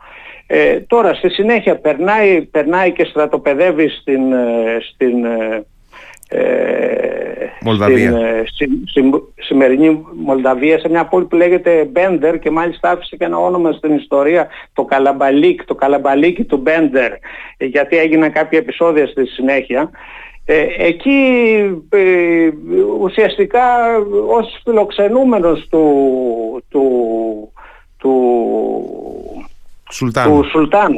Ε, 0.46 0.80
τώρα 0.80 1.14
στη 1.14 1.28
συνέχεια 1.28 1.76
περνάει, 1.76 2.42
περνάει 2.42 2.92
και 2.92 3.04
στρατοπεδεύει 3.04 3.88
στην, 3.88 4.32
ε, 4.32 4.78
στην 4.92 5.24
ε, 5.24 5.64
Μολδαβία. 7.60 8.44
Στην, 8.46 9.14
ε, 9.14 9.42
σημερινή 9.42 10.06
Μολδαβία 10.14 10.78
σε 10.78 10.88
μια 10.88 11.04
πόλη 11.06 11.24
που 11.24 11.36
λέγεται 11.36 11.84
Μπέντερ 11.84 12.38
και 12.38 12.50
μάλιστα 12.50 12.90
άφησε 12.90 13.16
και 13.16 13.24
ένα 13.24 13.38
όνομα 13.38 13.72
στην 13.72 13.94
ιστορία 13.94 14.48
το 14.72 14.84
Καλαμπαλίκ, 14.84 15.64
το 15.64 15.74
Καλαμπαλίκι 15.74 16.44
του 16.44 16.56
Μπέντερ 16.56 17.12
γιατί 17.58 17.96
έγιναν 17.96 18.32
κάποια 18.32 18.58
επεισόδια 18.58 19.06
στη 19.06 19.26
συνέχεια 19.26 19.90
ε, 20.44 20.66
εκεί 20.78 21.20
ε, 21.88 22.50
ουσιαστικά 23.00 23.96
ως 24.28 24.60
φιλοξενούμενος 24.64 25.66
του, 25.70 26.64
του, 26.68 27.52
του 27.96 28.12
Σουλτάνου. 29.92 30.40
του 30.40 30.48
Σουλτάνου. 30.48 30.96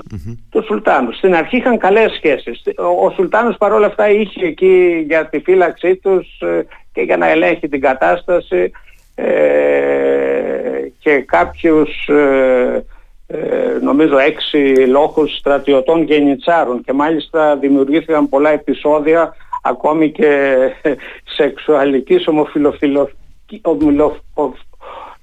Του 0.51 0.65
Σουλτάνου. 0.65 1.13
Στην 1.13 1.35
αρχή 1.35 1.57
είχαν 1.57 1.79
καλές 1.79 2.13
σχέσεις. 2.13 2.63
Ο, 2.79 3.07
ο 3.07 3.11
Σουλτάνος 3.11 3.57
παρόλα 3.57 3.87
αυτά 3.87 4.11
είχε 4.11 4.47
εκεί 4.47 5.05
για 5.07 5.27
τη 5.27 5.39
φύλαξή 5.39 5.97
τους 5.97 6.41
ε, 6.41 6.67
και 6.93 7.01
για 7.01 7.17
να 7.17 7.29
ελέγχει 7.29 7.69
την 7.69 7.81
κατάσταση 7.81 8.71
ε, 9.15 9.25
και 10.99 11.19
κάποιους 11.19 12.09
ε, 12.09 13.79
νομίζω 13.83 14.19
έξι 14.19 14.59
λόγους 14.89 15.37
στρατιωτών 15.37 16.03
γενιτσάρων 16.03 16.83
και 16.83 16.93
μάλιστα 16.93 17.57
δημιουργήθηκαν 17.57 18.29
πολλά 18.29 18.51
επεισόδια 18.51 19.35
ακόμη 19.63 20.11
και 20.11 20.57
σεξουαλικής 21.37 22.27
ομοφιλοφιλοφ 22.27 23.11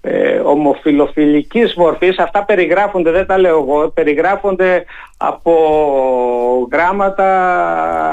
ε, 0.04 0.40
ομοφιλοφιλικής 0.40 1.76
μορφής 1.76 2.18
αυτά 2.20 2.44
περιγράφονται, 2.44 3.12
δεν 3.12 3.26
τα 3.26 3.38
λέω 3.38 3.58
εγώ 3.58 3.90
περιγράφονται 3.90 4.86
από 5.18 5.54
γράμματα 6.72 7.30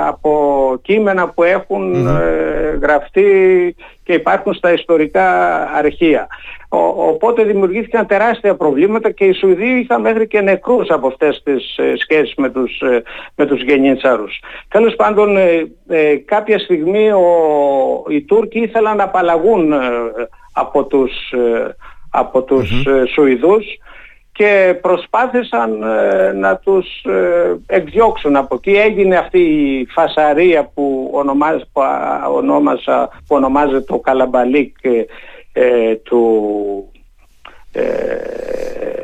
από 0.09 0.79
κείμενα 0.83 1.29
που 1.29 1.43
έχουν 1.43 2.07
ε, 2.07 2.79
γραφτεί 2.83 3.75
και 4.03 4.13
υπάρχουν 4.13 4.55
στα 4.55 4.73
ιστορικά 4.73 5.27
αρχεία. 5.71 6.27
Ο, 6.69 6.79
οπότε 7.09 7.43
δημιουργήθηκαν 7.43 8.07
τεράστια 8.07 8.55
προβλήματα 8.55 9.11
και 9.11 9.25
οι 9.25 9.33
Σουηδοί 9.33 9.79
είχαν 9.79 10.01
μέχρι 10.01 10.27
και 10.27 10.41
νεκρούς 10.41 10.91
από 10.91 11.07
αυτές 11.07 11.43
τις 11.45 11.77
ε, 11.77 11.93
σχέσεις 11.97 12.35
με 12.37 12.51
τους, 12.51 12.81
ε, 12.81 13.03
με 13.35 13.47
τους 13.47 13.63
γενιτσάρους 13.63 14.41
τέλος 14.69 14.97
πάντων 14.97 15.37
κάποια 16.25 16.59
στιγμή 16.59 17.11
ο, 17.11 17.25
οι 18.09 18.23
Τούρκοι 18.23 18.59
ήθελαν 18.59 18.97
να 18.97 19.05
απαλλαγούν 19.05 19.73
από 20.61 20.85
τους, 20.85 21.13
ε, 21.31 21.77
από 22.11 22.43
τους 22.43 22.85
mm 22.87 23.05
Σουηδούς 23.15 23.65
και 24.33 24.79
προσπάθησαν 24.81 25.83
ε, 25.83 26.33
να 26.33 26.57
τους 26.57 26.87
εκδιώξουν 27.67 28.37
από 28.37 28.55
εκεί. 28.55 28.71
Έγινε 28.71 29.17
αυτή 29.17 29.39
η 29.39 29.87
φασαρία 29.91 30.71
που, 30.75 31.11
ονομάζ, 31.13 31.61
που, 31.73 31.83
ονόμασα, 32.35 33.09
που 33.09 33.37
ονομάζεται 33.37 33.81
το 33.81 33.99
Καλαμπαλίκ 33.99 34.77
του 36.03 36.23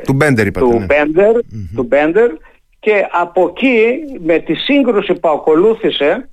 του 0.04 0.12
Μπέντερ 0.12 0.46
είπατε, 0.46 0.66
του, 0.66 0.78
ναι. 0.78 0.84
Μπέντερ, 0.84 1.32
του 1.74 1.82
Μπέντερ 1.82 2.30
και 2.80 3.06
από 3.10 3.52
εκεί 3.54 3.98
με 4.20 4.38
τη 4.38 4.54
σύγκρουση 4.54 5.14
που 5.14 5.28
ακολούθησε 5.28 6.28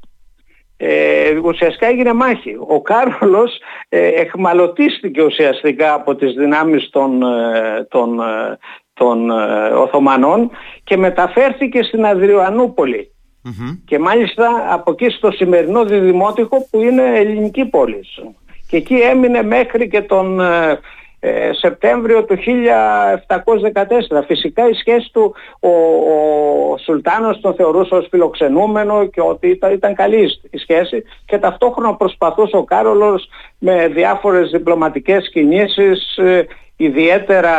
ε, 0.84 1.38
ουσιαστικά 1.44 1.88
έγινε 1.88 2.14
μάχη. 2.14 2.56
Ο 2.68 2.82
Κάρολος 2.82 3.60
ε, 3.90 4.08
εχμαλωτίστηκε 4.08 5.24
ουσιαστικά 5.24 5.94
από 5.94 6.16
τις 6.16 6.34
δυνάμεις 6.34 6.90
των, 6.90 7.22
ε, 7.24 7.88
των, 7.90 8.20
ε, 8.20 8.58
των 8.94 9.30
Οθωμανών 9.78 10.50
και 10.84 10.98
μεταφέρθηκε 10.98 11.84
στην 11.84 12.06
αδριοανουπολη 12.06 13.12
Και 13.86 14.00
μάλιστα 14.00 14.68
από 14.70 14.92
εκεί 14.92 15.10
στο 15.10 15.32
σημερινό 15.32 15.86
διδημότυχο 15.86 16.68
που 16.70 16.82
είναι 16.82 17.18
ελληνική 17.18 17.66
πόλη. 17.66 18.06
Και 18.68 18.78
εκεί 18.78 18.96
έμεινε 18.96 19.44
μέχρι 19.44 19.88
και 19.88 20.02
τον 20.02 20.40
ε, 21.24 21.50
Σεπτέμβριο 21.54 22.24
του 22.24 22.38
1714. 22.38 24.24
Φυσικά 24.28 24.70
η 24.70 24.74
σχέση 24.74 25.10
του, 25.13 25.34
ο, 25.60 25.70
ο 25.70 26.78
Σουλτάνος 26.78 27.40
τον 27.42 27.54
θεωρούσε 27.54 27.96
ως 27.96 28.08
φιλοξενούμενο 28.10 29.06
και 29.06 29.22
ότι 29.22 29.48
ήταν, 29.48 29.72
ήταν 29.74 29.96
καλή 29.96 30.40
η 30.50 30.58
σχέση 30.58 31.04
και 31.25 31.38
ταυτόχρονα 31.38 31.96
προσπαθούσε 31.96 32.58
ο 32.58 32.63
Κάρολος 32.63 33.30
με 33.58 33.88
διάφορες 33.88 34.50
διπλωματικές 34.50 35.30
κινήσεις 35.30 36.18
ε, 36.18 36.46
ιδιαίτερα 36.75 37.56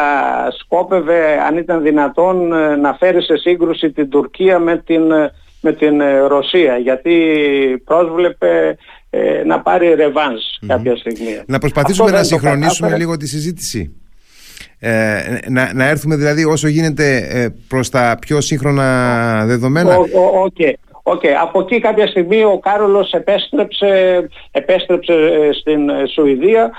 σκόπευε 0.50 1.40
αν 1.48 1.56
ήταν 1.56 1.82
δυνατόν 1.82 2.52
ε, 2.52 2.76
να 2.76 2.94
φέρει 2.94 3.22
σε 3.22 3.36
σύγκρουση 3.36 3.90
την 3.90 4.10
Τουρκία 4.10 4.58
με 4.58 4.76
την, 4.76 5.02
με 5.60 5.72
την 5.72 6.02
Ρωσία 6.26 6.76
γιατί 6.76 7.16
πρόσβλεπε 7.84 8.76
ε, 9.14 9.42
να 9.44 9.60
πάρει 9.60 9.94
ρεβανς 9.94 10.58
κάποια 10.66 10.96
στιγμή. 10.96 11.42
Να 11.46 11.58
προσπαθήσουμε 11.58 12.10
να 12.10 12.22
συγχρονίσουμε 12.22 12.96
λίγο 12.96 13.16
τη 13.16 13.28
συζήτηση. 13.28 13.94
Ε, 14.78 15.38
να, 15.48 15.74
να 15.74 15.88
έρθουμε 15.88 16.16
δηλαδή 16.16 16.44
όσο 16.44 16.68
γίνεται 16.68 17.16
ε, 17.30 17.48
προς 17.68 17.88
τα 17.88 18.16
πιο 18.20 18.40
σύγχρονα 18.40 19.44
δεδομένα. 19.46 19.96
Οκ. 19.96 20.06
Okay. 20.58 20.72
Okay. 21.04 21.32
Από 21.42 21.60
εκεί 21.60 21.80
κάποια 21.80 22.06
στιγμή 22.06 22.44
ο 22.44 22.58
Κάρολος 22.58 23.12
επέστρεψε, 23.12 24.28
επέστρεψε 24.50 25.12
ε, 25.12 25.52
στην 25.52 25.90
Σουηδία 26.12 26.70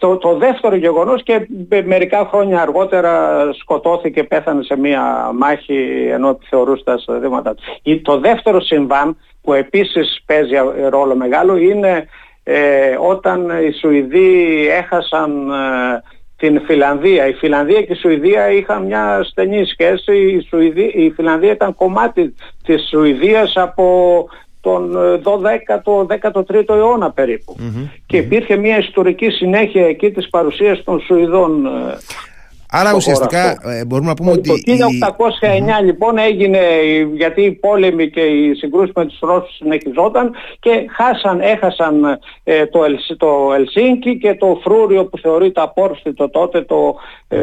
το, 0.00 0.16
το 0.16 0.36
δεύτερο 0.36 0.76
γεγονός 0.76 1.22
και 1.22 1.46
μερικά 1.84 2.28
χρόνια 2.30 2.60
αργότερα 2.60 3.42
σκοτώθηκε, 3.52 4.24
πέθανε 4.24 4.62
σε 4.62 4.78
μία 4.78 5.30
μάχη 5.34 6.08
ενώ 6.12 6.28
επιθεωρούσε 6.28 6.84
τα 6.84 6.98
στρατεύματα 6.98 7.54
τους. 7.54 7.66
Το 8.02 8.18
δεύτερο 8.18 8.60
συμβάν 8.60 9.16
που 9.42 9.52
επίσης 9.52 10.22
παίζει 10.26 10.54
ρόλο 10.88 11.16
μεγάλο 11.16 11.56
είναι 11.56 12.08
ε, 12.42 12.96
όταν 13.00 13.50
οι 13.66 13.72
Σουηδοί 13.72 14.66
έχασαν 14.68 15.50
ε, 15.50 16.02
την 16.36 16.60
Φιλανδία. 16.66 17.26
Η 17.26 17.32
Φιλανδία 17.32 17.82
και 17.82 17.92
η 17.92 17.96
Σουηδία 17.96 18.50
είχαν 18.50 18.84
μια 18.84 19.20
στενή 19.24 19.64
σχέση. 19.64 20.16
Η, 20.16 20.46
Σουηδία, 20.48 20.90
η 20.92 21.10
Φιλανδία 21.10 21.52
ήταν 21.52 21.74
κομμάτι 21.74 22.34
της 22.64 22.88
Σουηδίας 22.88 23.52
από 23.56 24.28
τον 24.60 24.96
12ο, 25.24 26.06
13ο 26.06 26.68
αιώνα 26.68 27.10
περιπου 27.10 27.56
Και 28.06 28.16
υπήρχε 28.16 28.56
μια 28.56 28.78
ιστορική 28.78 29.30
συνέχεια 29.30 29.86
εκεί 29.86 30.10
της 30.10 30.28
παρουσίας 30.28 30.84
των 30.84 31.00
Σουηδών. 31.00 31.68
Ε, 32.72 32.78
Άρα 32.78 32.94
ουσιαστικά 32.94 33.50
ε, 33.50 33.84
μπορούμε 33.84 34.08
να 34.08 34.14
πούμε 34.14 34.36
το, 34.36 34.52
ότι... 34.52 34.78
Το 34.78 34.86
1809 35.80 35.84
λοιπόν 35.84 36.18
έγινε, 36.18 36.58
γιατί 37.14 37.42
οι 37.42 37.52
πόλεμοι 37.52 38.10
και 38.10 38.20
οι 38.20 38.54
συγκρούσεις 38.54 38.92
με 38.94 39.06
τους 39.06 39.18
Ρώσους 39.20 39.56
συνεχιζόταν 39.56 40.30
και 40.60 40.70
χάσαν, 40.96 41.40
έχασαν 41.40 42.18
ε, 42.44 42.66
το, 42.66 42.80
το 43.16 43.52
Ελσίνκι 43.54 44.18
και 44.18 44.34
το 44.34 44.60
φρούριο 44.62 45.04
που 45.04 45.18
θεωρείται 45.18 45.60
απόρριστο 45.60 46.30
τότε, 46.30 46.62
το 46.62 46.94
ε, 47.28 47.38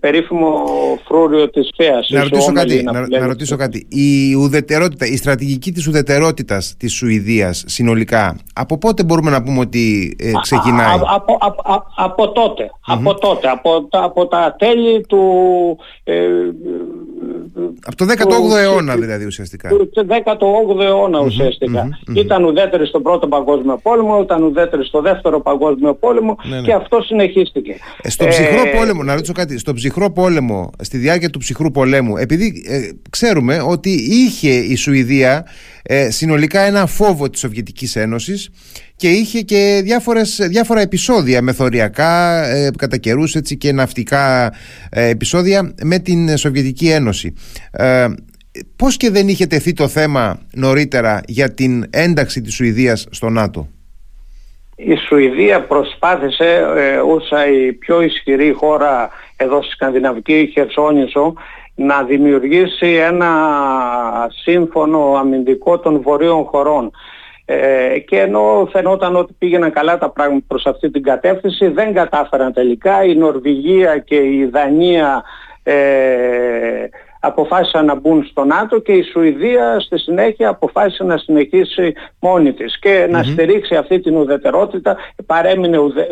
περίφημο 0.00 0.64
φρούριο 1.04 1.50
της 1.50 1.70
Φέας. 1.76 2.08
Να 2.10 2.22
ρωτήσω, 2.22 2.52
κάτι, 2.52 2.82
να, 2.82 3.08
να, 3.08 3.26
ρωτήσω 3.26 3.56
κάτι. 3.56 3.86
Η 3.88 4.34
ουδετερότητα, 4.34 5.06
η 5.06 5.16
στρατηγική 5.16 5.72
της 5.72 5.86
ουδετερότητας 5.86 6.74
της 6.78 6.92
Σουηδίας 6.92 7.64
συνολικά, 7.66 8.36
από 8.54 8.78
πότε 8.78 9.04
μπορούμε 9.04 9.30
να 9.30 9.42
πούμε 9.42 9.58
ότι 9.58 10.16
ε, 10.20 10.30
ξεκινάει; 10.40 10.86
Α, 10.86 10.90
α, 10.90 11.14
από, 11.14 11.36
από, 11.40 11.84
από, 11.96 12.32
τότε, 12.32 12.70
από 12.86 13.14
τότε, 13.14 13.48
από, 13.48 13.88
από 13.90 14.26
τα 14.26 14.54
τέλη 14.58 14.69
του... 15.06 15.78
Ε, 16.04 16.14
από 17.84 17.96
το 17.96 18.04
18ο 18.08 18.56
αιώνα 18.58 18.96
δηλαδή 18.96 19.26
ουσιαστικά. 19.26 19.68
Το 19.68 20.06
18ο 20.08 20.80
αιώνα 20.80 21.20
ουσιαστικα 21.20 21.88
Ήταν 22.14 22.44
ουδέτερη 22.44 22.86
στον 22.86 23.02
πρώτο 23.02 23.28
παγκόσμιο 23.28 23.78
πόλεμο, 23.82 24.20
ήταν 24.22 24.42
ουδέτερη 24.42 24.84
στο 24.84 25.00
δεύτερο 25.00 25.40
παγκόσμιο 25.40 25.94
πόλεμο 25.94 26.36
ναι, 26.42 26.56
ναι. 26.56 26.62
και 26.62 26.72
αυτό 26.72 27.00
συνεχίστηκε. 27.02 27.76
Ε, 28.02 28.10
στο 28.10 28.26
ψυχρό 28.26 28.60
ε, 28.60 28.76
πόλεμο, 28.76 29.02
να 29.02 29.14
ρωτήσω 29.14 29.32
κάτι, 29.32 29.58
στο 29.58 29.72
ψυχρό 29.72 30.12
πόλεμο, 30.12 30.70
στη 30.80 30.98
διάρκεια 30.98 31.30
του 31.30 31.38
ψυχρού 31.38 31.70
πολέμου, 31.70 32.16
επειδή 32.16 32.64
ε, 32.68 32.88
ξέρουμε 33.10 33.60
ότι 33.66 33.90
είχε 33.90 34.50
η 34.50 34.76
Σουηδία 34.76 35.46
ε, 35.82 36.10
συνολικά 36.10 36.60
ένα 36.60 36.86
φόβο 36.86 37.30
της 37.30 37.40
Σοβιετικής 37.40 37.96
Ένωσης 37.96 38.50
και 39.00 39.08
είχε 39.08 39.40
και 39.40 39.80
διάφορες, 39.84 40.46
διάφορα 40.50 40.80
επεισόδια 40.80 41.42
μεθοριακά 41.42 42.44
ε, 42.44 42.70
κατά 42.78 42.96
καιρούς 42.96 43.36
και 43.58 43.72
ναυτικά 43.72 44.52
ε, 44.90 45.08
επεισόδια 45.08 45.74
με 45.82 45.98
την 45.98 46.36
Σοβιετική 46.36 46.88
Ένωση. 46.88 47.34
Ε, 47.70 48.06
πώς 48.76 48.96
και 48.96 49.10
δεν 49.10 49.28
είχε 49.28 49.46
τεθεί 49.46 49.72
το 49.72 49.88
θέμα 49.88 50.40
νωρίτερα 50.54 51.20
για 51.26 51.54
την 51.54 51.84
ένταξη 51.90 52.40
της 52.40 52.54
Σουηδίας 52.54 53.06
στο 53.10 53.28
ΝΑΤΟ; 53.28 53.68
Η 54.76 54.96
Σουηδία 54.96 55.62
προσπάθησε 55.66 56.74
ε, 56.76 56.96
όσα 56.96 57.46
η 57.46 57.72
πιο 57.72 58.02
ισχυρή 58.02 58.52
χώρα 58.52 59.10
εδώ 59.36 59.62
στη 59.62 59.72
Σκανδιναβική 59.72 60.50
Χερσόνησο 60.52 61.34
να 61.74 62.02
δημιουργήσει 62.02 62.86
ένα 62.86 63.30
σύμφωνο 64.42 65.14
αμυντικό 65.18 65.78
των 65.78 66.00
βορείων 66.02 66.44
χωρών. 66.44 66.90
Ε, 67.52 67.98
και 67.98 68.20
ενώ 68.20 68.68
φαινόταν 68.72 69.16
ότι 69.16 69.32
πήγαιναν 69.38 69.72
καλά 69.72 69.98
τα 69.98 70.10
πράγματα 70.10 70.44
προς 70.48 70.66
αυτή 70.66 70.90
την 70.90 71.02
κατεύθυνση 71.02 71.68
δεν 71.68 71.94
κατάφεραν 71.94 72.52
τελικά. 72.52 73.04
Η 73.04 73.14
Νορβηγία 73.14 73.98
και 73.98 74.16
η 74.16 74.44
Δανία 74.52 75.22
ε, 75.62 75.74
αποφάσισαν 77.20 77.84
να 77.84 77.94
μπουν 77.94 78.26
στο 78.30 78.44
ΝΑΤΟ 78.44 78.78
και 78.78 78.92
η 78.92 79.02
Σουηδία 79.02 79.80
στη 79.80 79.98
συνέχεια 79.98 80.48
αποφάσισε 80.48 81.04
να 81.04 81.16
συνεχίσει 81.16 81.92
μόνη 82.20 82.52
της 82.52 82.78
και 82.78 83.06
να 83.10 83.22
στηρίξει 83.22 83.74
αυτή 83.74 84.00
την 84.00 84.16
ουδετερότητα 84.16 84.96
παρέμεινε 85.26 85.78
ουδε, 85.78 86.06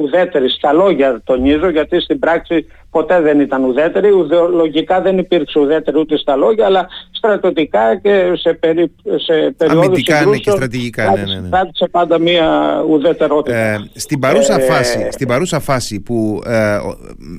ουδέτερη 0.00 0.50
στα 0.50 0.72
λόγια 0.72 1.20
τονίζω 1.24 1.68
γιατί 1.68 2.00
στην 2.00 2.18
πράξη 2.18 2.66
ποτέ 2.96 3.20
δεν 3.20 3.40
ήταν 3.40 3.64
ουδέτερη, 3.64 4.10
ουδεολογικά 4.10 5.00
δεν 5.00 5.18
υπήρξε 5.18 5.58
ουδέτερη 5.58 5.98
ούτε 5.98 6.16
στα 6.16 6.36
λόγια, 6.36 6.64
αλλά 6.64 6.86
στρατιωτικά 7.10 7.96
και 8.02 8.32
σε, 8.34 8.52
περι, 8.52 8.92
σε 9.16 9.54
περιόδους 9.56 9.86
Αμυντικά 9.86 10.24
ναι, 10.24 10.36
και 10.36 10.50
στρατηγικά, 10.50 11.10
ναι, 11.10 11.22
ναι, 11.22 11.40
ναι. 11.40 11.48
κράτησε 11.48 11.88
πάντα 11.90 12.18
μία 12.18 12.46
ουδετερότητα. 12.88 13.56
Ε, 13.56 13.90
στην, 13.94 14.18
παρούσα 14.18 14.60
ε, 14.60 14.60
φάση, 14.60 15.08
στην 15.10 15.28
παρούσα 15.28 15.60
φάση 15.60 16.00
που 16.00 16.42
ε, 16.46 16.78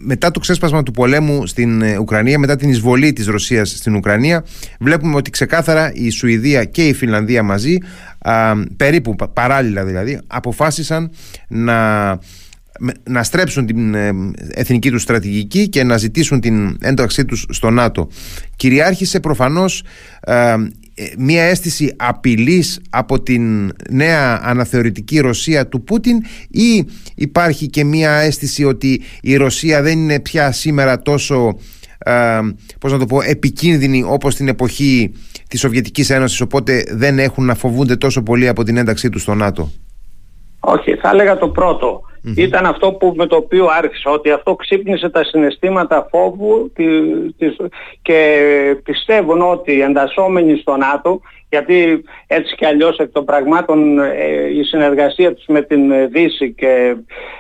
μετά 0.06 0.32
το 0.32 0.40
ξέσπασμα 0.40 0.84
του 0.84 0.92
πολέμου 0.92 1.48
στην 1.48 1.82
ε, 1.82 1.98
Ουκρανία, 1.98 2.40
μετά 2.40 2.56
την 2.56 2.70
εισβολή 2.70 3.07
της 3.14 3.28
Ρωσίας 3.28 3.70
στην 3.70 3.96
Ουκρανία, 3.96 4.46
βλέπουμε 4.80 5.16
ότι 5.16 5.30
ξεκάθαρα 5.30 5.92
η 5.94 6.10
Σουηδία 6.10 6.64
και 6.64 6.88
η 6.88 6.94
Φιλανδία 6.94 7.44
μαζί, 7.44 7.78
περίπου 8.78 9.16
παράλληλα 9.34 9.86
δηλαδή, 9.86 10.20
αποφάσισαν 10.28 11.12
να 11.48 12.20
να 13.04 13.24
στρέψουν 13.24 13.66
την 13.66 13.94
ε, 13.94 14.12
εθνική 14.50 14.92
τους 14.92 15.02
στρατηγική 15.02 15.68
και 15.70 15.84
να 15.84 15.98
ζητήσουν 15.98 16.40
την 16.40 16.78
ένταξή 16.82 17.26
τους 17.26 17.46
στο 17.50 17.70
ΝΑΤΟ. 17.70 18.08
Κυριάρχησε 18.56 19.20
προφανώς 19.20 19.84
ε, 20.20 20.56
μια 21.18 21.44
αίσθηση 21.44 21.94
απειλής 21.98 22.80
από 22.90 23.22
την 23.22 23.74
νέα 23.90 24.40
αναθεωρητική 24.44 25.20
Ρωσία 25.20 25.68
του 25.68 25.84
Πούτιν 25.84 26.18
ή 26.50 26.86
υπάρχει 27.16 27.68
και 27.68 27.84
μια 27.84 28.12
αίσθηση 28.12 28.64
ότι 28.64 29.02
η 29.22 29.36
Ρωσία 29.36 29.82
δεν 29.82 30.00
είναι 30.00 30.20
πια 30.20 30.52
σήμερα 30.52 31.02
τόσο 31.02 31.58
ε, 31.98 32.40
πώς 32.80 32.92
να 32.92 32.98
το 33.00 33.06
πω, 33.06 33.22
επικίνδυνη 33.22 34.04
όπως 34.08 34.36
την 34.36 34.48
εποχή 34.48 35.14
της 35.48 35.60
Σοβιετικής 35.60 36.10
Ένωσης 36.10 36.42
οπότε 36.42 36.84
δεν 36.92 37.20
έχουν 37.20 37.46
να 37.46 37.56
φοβούνται 37.56 37.96
τόσο 37.96 38.24
πολύ 38.24 38.48
από 38.48 38.64
την 38.64 38.78
ένταξή 38.78 39.10
τους 39.10 39.22
στο 39.22 39.34
ΝΑΤΟ. 39.34 39.72
Όχι, 40.60 40.96
θα 40.96 41.10
έλεγα 41.10 41.38
το 41.38 41.50
πρώτο. 41.50 42.02
Ήταν 42.36 42.66
αυτό 42.66 42.92
που, 42.92 43.14
με 43.16 43.26
το 43.26 43.36
οποίο 43.36 43.66
άρχισα, 43.78 44.12
ότι 44.12 44.32
αυτό 44.32 44.56
ξύπνησε 44.56 45.10
τα 45.10 45.24
συναισθήματα 45.24 46.08
φόβου 46.12 46.72
και 48.02 48.16
πιστεύουν 48.84 49.42
ότι 49.42 49.82
εντασσόμενοι 49.82 50.58
στο 50.58 50.76
ΝΑΤΟ 50.76 51.22
γιατί 51.50 52.04
έτσι 52.28 52.56
κι 52.56 52.66
αλλιώς 52.66 52.98
εκ 52.98 53.12
των 53.12 53.26
πραγμάτων 53.26 54.00
ε, 54.00 54.50
η 54.54 54.64
συνεργασία 54.64 55.34
τους 55.34 55.46
με 55.48 55.62
την 55.62 56.10
Δύση 56.10 56.54
και 56.54 56.96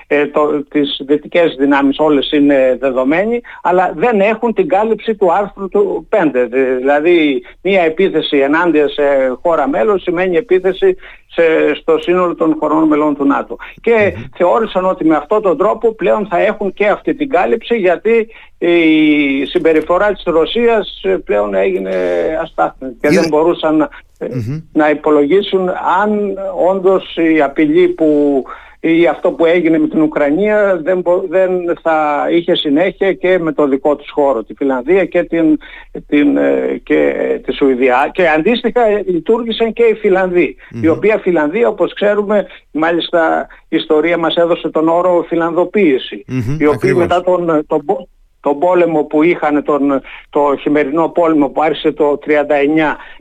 ε, 0.08 0.26
το, 0.26 0.64
τις 0.64 1.02
δυτικές 1.06 1.56
δυνάμεις 1.60 2.00
όλες 2.00 2.32
είναι 2.32 2.78
δεδομένη, 2.80 3.42
αλλά 3.62 3.94
δεν 3.96 4.20
έχουν 4.20 4.54
την 4.54 4.68
κάλυψη 4.68 5.16
του 5.16 5.34
άρθρου 5.34 5.70
του 5.70 6.08
5. 6.10 6.48
Δηλαδή 6.78 7.44
μία 7.62 7.82
επίθεση 7.82 8.38
ενάντια 8.38 8.88
σε 8.88 9.04
χώρα 9.42 9.68
μέλος 9.68 10.02
σημαίνει 10.02 10.38
επίθεση 10.38 10.98
σε, 11.28 11.76
στο 11.76 11.98
σύνολο 11.98 12.36
των 12.36 12.56
χωρών 12.60 12.88
μελών 12.88 13.16
του 13.16 13.26
ΝΑΤΟ. 13.26 13.58
Και 13.82 14.14
θεώρησαν 14.38 14.86
ότι 14.86 15.06
με 15.06 15.16
αυτόν 15.16 15.42
τον 15.42 15.58
τρόπο 15.58 15.94
πλέον 15.94 16.28
θα 16.28 16.40
έχουν 16.40 16.74
και 16.74 16.88
αυτή 16.88 17.16
την 17.16 17.30
κάλυψη 17.30 17.76
γιατί 17.76 18.28
η 18.58 19.46
συμπεριφορά 19.46 20.12
της 20.12 20.24
Ρωσίας 20.26 21.02
πλέον 21.26 21.54
έγινε 21.54 21.96
αστάθμη 22.42 22.98
και 23.02 23.10
δεν 23.10 23.26
μπορούσαν 23.30 23.90
να 24.74 24.90
υπολογίσουν 24.90 25.70
αν 26.02 26.38
όντως 26.70 27.18
η 27.34 27.42
απειλή 27.42 27.88
που 27.88 28.44
ή 28.80 29.08
αυτό 29.08 29.32
που 29.32 29.46
έγινε 29.46 29.78
με 29.78 29.88
την 29.88 30.02
Ουκρανία 30.02 30.82
δεν, 30.84 31.04
δεν 31.30 31.78
θα 31.82 32.28
είχε 32.32 32.56
συνέχεια 32.56 33.14
και 33.14 33.40
με 33.40 33.52
το 33.52 33.68
δικό 33.68 33.96
τους 33.96 34.10
χώρο, 34.12 34.44
τη 34.44 34.54
Φιλανδία 34.54 35.06
και, 35.06 35.24
την, 35.24 35.58
την, 36.08 36.38
ε, 36.38 36.82
και 36.84 37.14
τη 37.46 37.54
Σουηδία. 37.54 38.10
Και 38.14 38.28
αντίστοιχα 38.28 38.82
λειτουργήσαν 39.06 39.74
και 39.74 39.84
οι 39.84 39.94
φιλανδοι 39.94 40.56
η 40.82 40.88
οποία 40.88 41.18
Φιλανδία 41.18 41.68
όπως 41.68 41.94
ξέρουμε, 41.94 42.46
μάλιστα 42.72 43.48
η 43.68 43.76
ιστορία 43.76 44.18
μας 44.18 44.36
έδωσε 44.36 44.70
τον 44.70 44.88
όρο 44.88 45.26
φιλανδοποίηση, 45.28 46.26
η 46.60 46.66
οποία 46.66 46.96
μετά 46.96 47.22
τον, 47.22 47.66
τον, 47.68 47.86
τον 48.48 48.60
πόλεμο 48.60 49.04
που 49.04 49.24
είχαν, 49.24 49.64
τον, 49.64 50.02
το 50.30 50.56
χειμερινό 50.60 51.08
πόλεμο 51.10 51.50
που 51.50 51.62
άρχισε 51.62 51.92
το 51.92 52.20
1939 52.28 52.32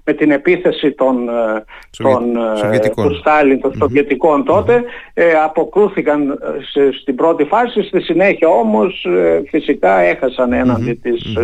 με 0.05 0.12
την 0.12 0.31
επίθεση 0.31 0.93
των, 0.93 1.29
ε, 1.29 1.65
των 1.97 2.37
ε, 2.73 2.89
του 2.95 3.15
Στάλιν, 3.15 3.61
των 3.61 3.75
Σοβιετικών 3.79 4.45
τότε, 4.45 4.85
ε, 5.15 5.33
αποκρούθηκαν 5.45 6.31
ε, 6.75 6.89
στην 7.01 7.15
πρώτη 7.15 7.45
φάση, 7.45 7.83
στη 7.83 8.01
συνέχεια 8.01 8.49
όμως 8.49 9.07
φυσικά 9.49 10.01
έχασαν 10.01 10.53
έναντι 10.53 10.93
της 10.95 11.37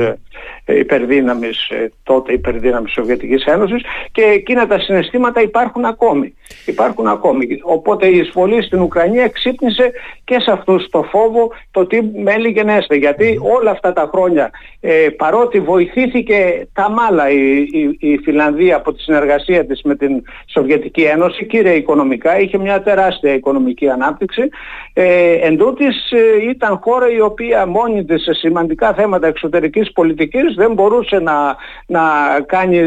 υπερδύναμης, 0.65 1.71
τότε 2.03 2.33
υπερδύναμης 2.33 2.93
Σοβιετικής 2.93 3.45
Ένωσης. 3.45 3.83
Και 4.13 4.23
εκείνα 4.23 4.67
τα 4.67 4.79
συναισθήματα 4.79 5.43
υπάρχουν 5.43 5.85
ακόμη. 5.85 6.35
Υπάρχουν 6.67 7.07
ακόμη. 7.07 7.47
Οπότε 7.63 8.07
η 8.07 8.19
εισβολή 8.19 8.63
στην 8.63 8.81
Ουκρανία 8.81 9.29
ξύπνησε 9.29 9.91
και 10.25 10.41
σε 10.41 10.51
αυτούς 10.51 10.89
το 10.91 11.03
φόβο 11.03 11.53
το 11.71 11.87
τι 11.87 12.03
μέλη 12.03 12.49
γενέστε. 12.49 12.97
Γιατί 12.97 13.41
όλα 13.57 13.71
αυτά 13.73 13.93
τα 13.93 14.11
χρόνια 14.13 14.51
ε, 14.81 15.09
παρότι 15.17 15.61
βοηθήθηκε 15.61 16.69
τα 16.73 16.91
μάλα 16.91 17.31
η, 17.31 17.67
η, 17.73 17.97
η, 17.99 18.19
Φιλανδία 18.19 18.77
από 18.77 18.93
τη 18.93 19.03
συνεργασία 19.03 19.67
της 19.67 19.83
με 19.83 19.97
την 19.97 20.23
Σοβιετική 20.47 21.03
Ένωση, 21.03 21.47
κύριε 21.47 21.73
οικονομικά, 21.73 22.41
είχε 22.41 22.59
μια 22.59 22.83
τεράστια 22.83 23.35
οικονομική 23.35 23.89
ανάπτυξη. 23.89 24.49
Ε, 24.93 25.33
εν 25.33 25.57
τούτης, 25.57 26.11
ε, 26.11 26.51
ήταν 26.51 26.79
χώρα 26.83 27.11
η 27.11 27.21
οποία 27.21 27.67
μόνη 27.67 28.05
της 28.05 28.23
σε 28.23 28.33
σημαντικά 28.33 28.93
θέματα 28.93 29.27
εξωτερικής 29.27 29.93
πολιτικής 29.93 30.55
δεν 30.55 30.73
μπορούσε 30.73 31.19
να, 31.19 31.57
να 31.87 32.01
κάνει 32.47 32.87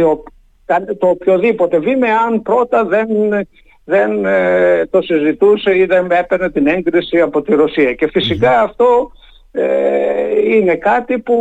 το 0.99 1.07
οποιοδήποτε 1.07 1.79
βήμα 1.79 2.07
αν 2.27 2.41
πρώτα 2.41 2.85
δεν 2.85 3.07
δεν 3.85 4.25
ε, 4.25 4.85
το 4.85 5.01
συζητούσε 5.01 5.77
ή 5.77 5.85
δεν 5.85 6.11
έπαιρνε 6.11 6.49
την 6.49 6.67
έγκριση 6.67 7.21
από 7.21 7.41
τη 7.41 7.53
Ρωσία. 7.53 7.93
Και 7.93 8.07
φυσικά 8.07 8.61
αυτό 8.61 9.11
ε, 9.55 10.55
είναι 10.55 10.75
κάτι 10.75 11.19
που 11.19 11.35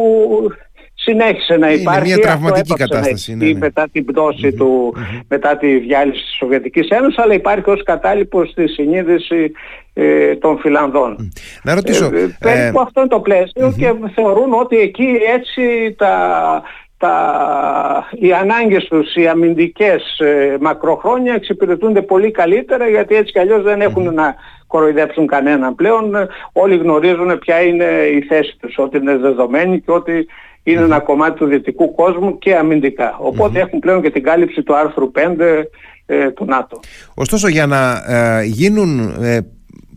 συνέχισε 0.94 1.56
να 1.56 1.70
υπάρχει. 1.72 1.98
Είναι 1.98 2.16
μια 2.16 2.18
τραυματική 2.18 2.74
κατάσταση. 2.74 3.34
Ναι, 3.34 3.46
ναι. 3.46 3.58
Μετά 3.58 3.88
την 3.92 4.04
πτωση 4.04 4.52
του, 4.52 4.94
μετά 5.28 5.56
τη 5.56 5.78
διάλυση 5.78 6.22
της 6.22 6.36
Σοβιετικής 6.38 6.88
Ένωσης, 6.88 7.18
αλλά 7.18 7.34
υπάρχει 7.34 7.70
ως 7.70 7.82
κατάλοιπο 7.82 8.44
στη 8.44 8.68
συνείδηση 8.68 9.52
ε, 9.94 10.36
των 10.36 10.58
Φιλανδών. 10.58 11.32
Να 11.62 11.74
ρωτήσω... 11.74 12.04
Ε, 12.04 12.22
ε 12.22 12.36
περίπου 12.38 12.80
αυτό 12.80 13.00
είναι 13.00 13.08
το 13.08 13.20
πλαίσιο 13.20 13.74
και 13.78 13.94
θεωρούν 14.14 14.52
ότι 14.52 14.76
εκεί 14.76 15.08
έτσι 15.36 15.94
τα, 15.98 16.62
τα, 17.04 18.08
οι 18.10 18.32
ανάγκες 18.32 18.84
τους, 18.84 19.14
οι 19.14 19.26
αμυντικές 19.26 20.18
ε, 20.18 20.56
μακροχρόνια 20.60 21.34
εξυπηρετούνται 21.34 22.02
πολύ 22.02 22.30
καλύτερα 22.30 22.88
γιατί 22.88 23.14
έτσι 23.14 23.32
κι 23.32 23.38
αλλιώς 23.38 23.62
δεν 23.62 23.80
έχουν 23.80 24.14
να 24.14 24.34
κοροϊδέψουν 24.66 25.26
κανέναν 25.26 25.74
πλέον. 25.74 26.12
Όλοι 26.52 26.76
γνωρίζουν 26.76 27.38
ποια 27.38 27.60
είναι 27.62 27.84
η 28.14 28.20
θέση 28.20 28.56
τους, 28.60 28.78
ότι 28.78 28.96
είναι 28.96 29.16
δεδομένη 29.16 29.80
και 29.80 29.90
ότι 29.90 30.26
είναι 30.62 30.80
ένα 30.80 31.00
κομμάτι 31.00 31.38
του 31.38 31.46
δυτικού 31.46 31.94
κόσμου 31.94 32.38
και 32.38 32.56
αμυντικά. 32.56 33.18
έχουν 33.54 33.78
πλέον 33.78 34.02
και 34.02 34.10
την 34.10 34.22
κάλυψη 34.22 34.62
του 34.62 34.76
άρθρου 34.76 35.10
5 35.14 35.64
ε, 36.06 36.30
του 36.30 36.44
ΝΑΤΟ. 36.44 36.80
Ωστόσο 37.14 37.48
για 37.48 37.66
να 37.66 38.04
ε, 38.06 38.44
γίνουν 38.44 39.14
ε, 39.22 39.38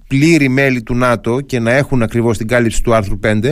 πλήρη 0.08 0.50
μέλη 0.50 0.84
του 0.84 0.96
ΝΑΤΟ 0.96 1.42
και 1.42 1.60
να 1.60 1.72
έχουν 1.72 2.02
ακριβώς 2.02 2.38
την 2.38 2.48
κάλυψη 2.48 2.84
του 2.84 2.94
άρθρου 2.94 3.20
5 3.24 3.52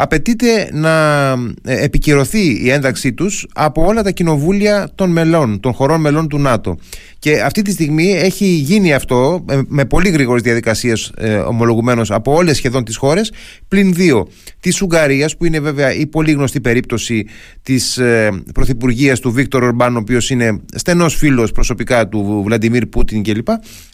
απαιτείται 0.00 0.70
να 0.72 1.30
ε, 1.62 1.84
επικυρωθεί 1.84 2.64
η 2.64 2.70
ένταξή 2.70 3.12
τους 3.12 3.46
από 3.54 3.86
όλα 3.86 4.02
τα 4.02 4.10
κοινοβούλια 4.10 4.90
των 4.94 5.10
μελών, 5.10 5.60
των 5.60 5.72
χωρών 5.72 6.00
μελών 6.00 6.28
του 6.28 6.38
ΝΑΤΟ. 6.38 6.78
Και 7.18 7.40
αυτή 7.40 7.62
τη 7.62 7.70
στιγμή 7.70 8.12
έχει 8.12 8.44
γίνει 8.44 8.94
αυτό 8.94 9.44
ε, 9.50 9.60
με 9.66 9.84
πολύ 9.84 10.08
γρήγορες 10.08 10.42
διαδικασίες 10.42 11.12
ε, 11.16 11.34
ομολογουμένως 11.34 12.10
από 12.10 12.34
όλες 12.34 12.56
σχεδόν 12.56 12.84
τις 12.84 12.96
χώρες, 12.96 13.32
πλην 13.68 13.92
δύο 13.92 14.28
της 14.60 14.82
Ουγγαρίας 14.82 15.36
που 15.36 15.44
είναι 15.44 15.60
βέβαια 15.60 15.94
η 15.94 16.06
πολύ 16.06 16.32
γνωστή 16.32 16.60
περίπτωση 16.60 17.26
της 17.62 17.98
ε, 17.98 18.42
πρωθυπουργίας 18.54 19.20
του 19.20 19.32
Βίκτορ 19.32 19.62
Ορμπάν 19.62 19.96
ο 19.96 19.98
οποίος 19.98 20.30
είναι 20.30 20.60
στενός 20.74 21.14
φίλος 21.14 21.52
προσωπικά 21.52 22.08
του 22.08 22.42
Βλαντιμίρ 22.44 22.86
Πούτιν 22.86 23.22
κλπ. 23.22 23.48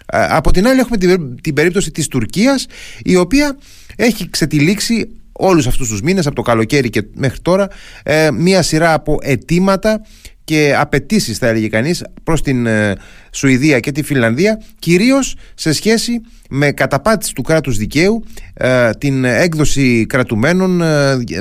Από 0.06 0.50
την 0.50 0.66
άλλη 0.66 0.80
έχουμε 0.80 0.96
την, 0.96 1.40
την 1.40 1.54
περίπτωση 1.54 1.90
της 1.90 2.08
Τουρκίας 2.08 2.66
η 3.02 3.16
οποία 3.16 3.58
έχει 3.96 4.30
ξετυλίξει 4.30 5.08
όλους 5.36 5.66
αυτούς 5.66 5.88
τους 5.88 6.02
μήνες 6.02 6.26
από 6.26 6.34
το 6.34 6.42
καλοκαίρι 6.42 6.90
και 6.90 7.04
μέχρι 7.14 7.38
τώρα 7.40 7.68
ε, 8.02 8.30
μία 8.30 8.62
σειρά 8.62 8.92
από 8.92 9.16
αιτήματα 9.20 10.00
και 10.44 10.74
απαιτήσεις, 10.78 11.38
θα 11.38 11.48
έλεγε 11.48 11.68
κανείς 11.68 12.04
προς 12.22 12.42
την 12.42 12.66
ε, 12.66 12.94
Σουηδία 13.30 13.80
και 13.80 13.92
τη 13.92 14.02
Φιλανδία 14.02 14.62
κυρίως 14.78 15.36
σε 15.54 15.72
σχέση 15.72 16.20
με 16.50 16.72
καταπάτηση 16.72 17.34
του 17.34 17.42
κράτους 17.42 17.76
δικαίου 17.76 18.24
ε, 18.54 18.90
την 18.90 19.24
έκδοση 19.24 20.06
κρατουμένων 20.06 20.82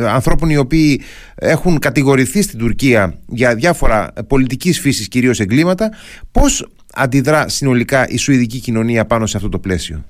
ανθρώπων 0.08 0.50
οι 0.50 0.58
οποίοι 0.58 1.02
έχουν 1.36 1.80
κατηγορηθεί 1.80 2.42
στην 2.42 2.60
Τουρκία 2.60 3.18
για 3.28 3.56
διάφορα 3.56 4.14
πολιτικής 4.28 4.80
φύσης 4.80 5.08
κυρίως 5.08 5.40
εγκλήματα. 5.40 5.92
Πώς 6.32 6.68
αντιδρά 6.94 7.50
συνολικά 7.50 8.08
η 8.08 8.18
Σουηδική 8.18 8.60
κοινωνία 8.60 9.06
πάνω 9.06 9.26
σε 9.26 9.38
αυτό 9.38 9.50
το 9.50 9.60
πλαίσιο; 9.60 10.04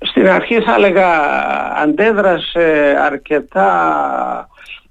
Στην 0.00 0.28
αρχή 0.28 0.60
θα 0.60 0.74
έλεγα 0.74 1.08
αντέδρασε 1.82 2.96
αρκετά 3.00 4.48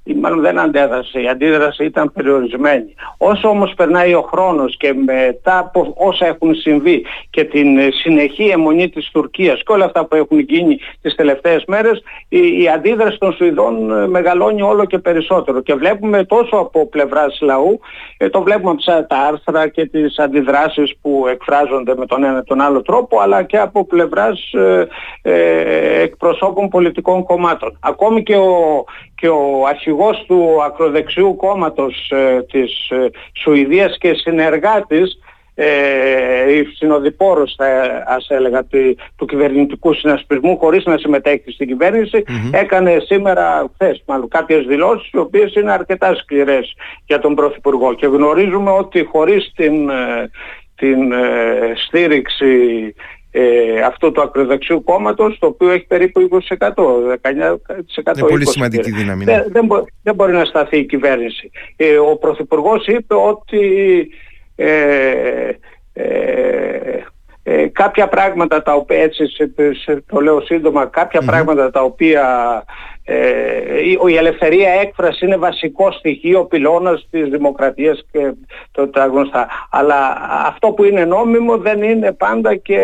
ή 0.10 0.14
μάλλον 0.14 0.42
δεν 0.42 0.60
αντέδρασε, 0.60 1.22
η 1.22 1.28
αντίδραση 1.28 1.86
ήταν 1.86 2.12
περιορισμένη. 2.14 2.94
Όσο 3.18 3.50
όμως 3.50 3.74
περνάει 3.74 4.14
ο 4.14 4.22
χρόνος 4.22 4.78
και 4.78 4.94
μετά 4.94 5.58
από 5.58 5.94
όσα 5.98 6.26
έχουν 6.26 6.56
συμβεί 6.56 7.06
και 7.30 7.44
την 7.44 7.78
συνεχή 7.92 8.44
αιμονή 8.44 8.90
της 8.90 9.10
Τουρκίας 9.12 9.64
και 9.64 9.72
όλα 9.72 9.86
αυτά 9.86 10.06
που 10.06 10.16
έχουν 10.16 10.40
γίνει 10.40 10.80
τις 11.02 11.16
τελευταίες 11.16 11.64
μέρες, 11.68 12.04
η, 12.30 12.62
η 12.62 12.70
αντίδραση 12.70 13.18
των 13.18 13.34
Σουηδών 13.34 14.10
μεγαλώνει 14.10 14.62
όλο 14.62 14.86
και 14.86 14.98
περισσότερο 14.98 15.62
και 15.62 15.74
βλέπουμε 15.74 16.24
τόσο 16.24 16.56
από 16.56 16.88
πλευράς 16.88 17.38
λαού, 17.42 17.80
ε, 18.18 18.30
το 18.30 18.42
βλέπουμε 18.42 18.70
από 18.86 19.08
τα 19.08 19.18
άρθρα 19.18 19.68
και 19.68 19.86
τις 19.86 20.20
αντιδράσεις 20.20 20.96
που 21.02 21.26
εκφράζονται 21.30 21.96
με 21.96 22.06
τον 22.06 22.24
ένα 22.24 22.44
τον 22.44 22.62
άλλο 22.62 22.82
τρόπο, 22.82 23.20
αλλά 23.20 23.44
και 23.44 23.58
από 23.58 23.86
πλευράς 23.86 24.54
ε, 24.54 24.88
ε, 25.22 26.02
εκπροσώπων 26.02 26.68
πολιτικών 26.70 27.24
κομμάτων. 27.24 27.78
Ακόμη 27.80 28.24
και 28.24 28.36
ο, 28.36 28.84
και 29.20 29.28
ο 29.28 29.66
αρχηγός 29.68 30.24
του 30.28 30.64
ακροδεξιού 30.64 31.36
κόμματος 31.36 32.12
ε, 32.12 32.46
της 32.52 32.90
ε, 32.90 33.10
Σουηδίας 33.34 33.98
και 33.98 34.14
συνεργάτης 34.14 35.20
ε, 35.62 36.54
η 36.54 36.66
συνοδοιπόρος 36.76 37.54
θα 37.58 37.66
ας 38.08 38.30
έλεγα 38.30 38.64
του 39.16 39.26
κυβερνητικού 39.26 39.94
συνασπισμού 39.94 40.58
χωρίς 40.58 40.86
να 40.86 40.98
συμμετέχει 40.98 41.52
στην 41.52 41.68
κυβερνηση 41.68 42.24
έκανε 42.52 42.98
σήμερα 43.06 43.70
χθες 43.74 44.04
μάλλον 44.06 44.28
κάποιες 44.28 44.66
δηλώσεις 44.66 45.10
οι 45.12 45.18
οποίες 45.18 45.54
είναι 45.54 45.72
αρκετά 45.72 46.16
σκληρές 46.16 46.76
για 47.06 47.20
τον 47.20 47.36
Πρωθυπουργό. 47.36 47.94
Και 47.94 48.08
γνωρίζουμε 48.08 48.72
ότι 48.72 49.04
χωρίς 49.04 49.52
την, 49.56 49.90
ε, 49.90 50.30
την 50.76 51.12
ε, 51.12 51.74
στήριξη 51.76 52.94
ε, 53.32 53.82
αυτό 53.82 54.12
του 54.12 54.22
ακροδεξιού 54.22 54.84
κόμματος 54.84 55.40
το 55.40 55.48
οποίο 55.48 55.70
έχει 55.70 55.86
περίπου 55.86 56.30
20%, 56.32 56.58
19%. 56.58 58.18
Είναι 58.18 58.28
πολύ 58.28 58.48
σημαντική 58.48 58.92
δύναμη. 58.92 59.26
Ναι. 59.26 59.34
Δεν, 59.34 59.52
δεν, 59.52 59.86
δεν, 60.04 60.16
μπορεί 60.16 60.32
να 60.32 60.46
σταθεί 60.46 60.78
η 60.78 60.86
κυβέρνηση. 60.86 61.52
Ε, 61.76 61.98
ο 61.98 62.18
Πρωθυπουργός 62.18 62.88
είπε 62.88 63.16
ότι 63.16 64.08
ε, 64.56 65.52
ε, 65.94 67.04
ε, 67.44 67.68
κάποια 67.68 68.08
πράγματα 68.08 68.64
τα 68.64 68.74
οποία 68.74 69.02
έτσι 69.02 69.24
το 70.06 70.20
λέω 70.20 70.42
σύντομα 70.42 70.86
κάποια 70.86 71.22
πράγματα 71.22 71.72
τα 71.72 71.82
οποία 71.82 72.24
ε, 72.99 72.99
η 74.08 74.16
ελευθερία 74.16 74.70
έκφραση 74.70 75.26
είναι 75.26 75.38
βασικό 75.38 75.92
στοιχείο 75.92 76.46
πυλώνας 76.46 77.08
της 77.12 77.30
δημοκρατίας 77.30 78.06
και 78.12 78.32
το, 78.72 78.88
τα 78.88 79.06
γνωστά 79.06 79.48
αλλά 79.72 80.18
αυτό 80.46 80.72
που 80.72 80.84
είναι 80.84 81.06
νόμιμο 81.06 81.58
δεν 81.58 81.84
είναι 81.84 82.12
πάντα 82.12 82.56
και 82.56 82.80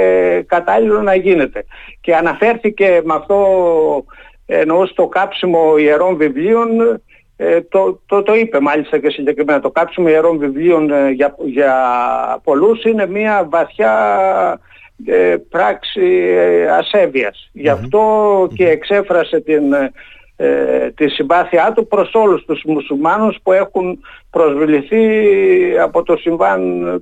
κατάλληλο 0.47 1.01
να 1.01 1.15
γίνεται 1.15 1.65
και 2.01 2.15
αναφέρθηκε 2.15 3.01
με 3.03 3.13
αυτό 3.13 3.45
εννοώ 4.45 4.85
στο 4.85 5.07
κάψιμο 5.07 5.77
ιερών 5.77 6.15
βιβλίων 6.15 6.69
ε, 7.37 7.61
το, 7.61 8.01
το, 8.05 8.23
το 8.23 8.35
είπε 8.35 8.59
μάλιστα 8.59 8.97
και 8.99 9.09
συγκεκριμένα. 9.09 9.59
Το 9.59 9.71
κάψιμο 9.71 10.07
ιερών 10.07 10.37
βιβλίων 10.37 10.91
ε, 10.91 11.09
για, 11.09 11.35
για 11.45 11.75
πολλούς 12.43 12.83
είναι 12.83 13.07
μια 13.07 13.47
βαθιά 13.49 13.93
ε, 15.05 15.35
πράξη 15.49 16.05
ε, 16.35 16.67
ασέβειας. 16.67 17.49
Γι' 17.53 17.69
αυτό 17.69 18.47
και 18.55 18.69
εξέφρασε 18.69 19.39
την, 19.39 19.73
τη 20.95 21.09
συμπάθειά 21.09 21.71
του 21.75 21.87
προς 21.87 22.13
όλους 22.13 22.45
τους 22.45 22.63
μουσουλμάνους 22.65 23.37
που 23.43 23.51
έχουν 23.51 23.99
προσβληθεί 24.29 25.07
από 25.79 26.03
το 26.03 26.17
συμβάν 26.17 27.01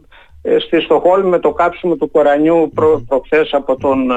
στη 0.60 0.82
Στοχόλμη 0.82 1.29
με 1.29 1.39
το 1.39 1.51
κάψιμο 1.51 1.95
του 1.95 2.12
Κορανιού 2.12 2.71
προ, 2.73 3.03
προχθές 3.08 3.49
από 3.53 3.75
τον 3.75 4.12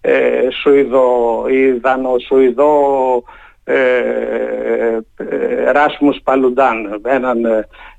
ε, 0.00 0.50
Σουηδό 0.62 1.44
ή 1.48 1.70
Δανο-Σουηδό 1.70 3.22
ε, 3.64 4.98
ε, 5.16 5.70
Ράσμους 5.72 6.20
Παλουντάν, 6.24 7.00
έναν 7.04 7.44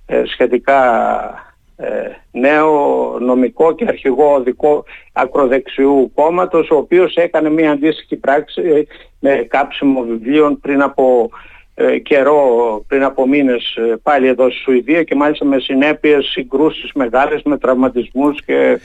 ε, 0.06 0.24
σχετικά 0.26 0.80
νέο 2.32 3.18
νομικό 3.20 3.76
και 3.76 3.86
αρχηγό 3.88 4.34
οδικό 4.34 4.86
ακροδεξιού 5.14 6.12
κόμματος 6.16 6.70
ο 6.70 6.76
οποίος 6.76 7.16
έκανε 7.16 7.50
μια 7.50 7.72
αντίστοιχη 7.72 8.16
πράξη 8.16 8.88
με 9.20 9.48
κάψιμο 9.50 10.02
βιβλίων 10.02 10.60
πριν 10.60 10.82
από 10.82 11.30
καιρό, 12.04 12.84
πριν 12.88 13.04
από 13.04 13.28
μήνες 13.28 13.78
πάλι 14.04 14.28
εδώ 14.28 14.50
στη 14.50 14.60
Σουηδία 14.60 15.04
και 15.04 15.16
μάλιστα 15.16 15.46
με 15.46 15.60
συνέπειες 15.60 16.26
συγκρούσεις 16.26 16.92
μεγάλες 16.94 17.42
με 17.44 17.58
τραυματισμούς 17.58 18.44
και 18.46 18.80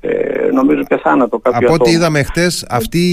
ε, 0.00 0.50
νομίζω 0.52 0.82
και 0.84 0.96
θάνατο 0.96 1.38
κάποιο 1.38 1.68
Από 1.68 1.74
ό,τι 1.74 1.90
είδαμε 1.90 2.22
χτες 2.22 2.66
αυτοί, 2.68 3.04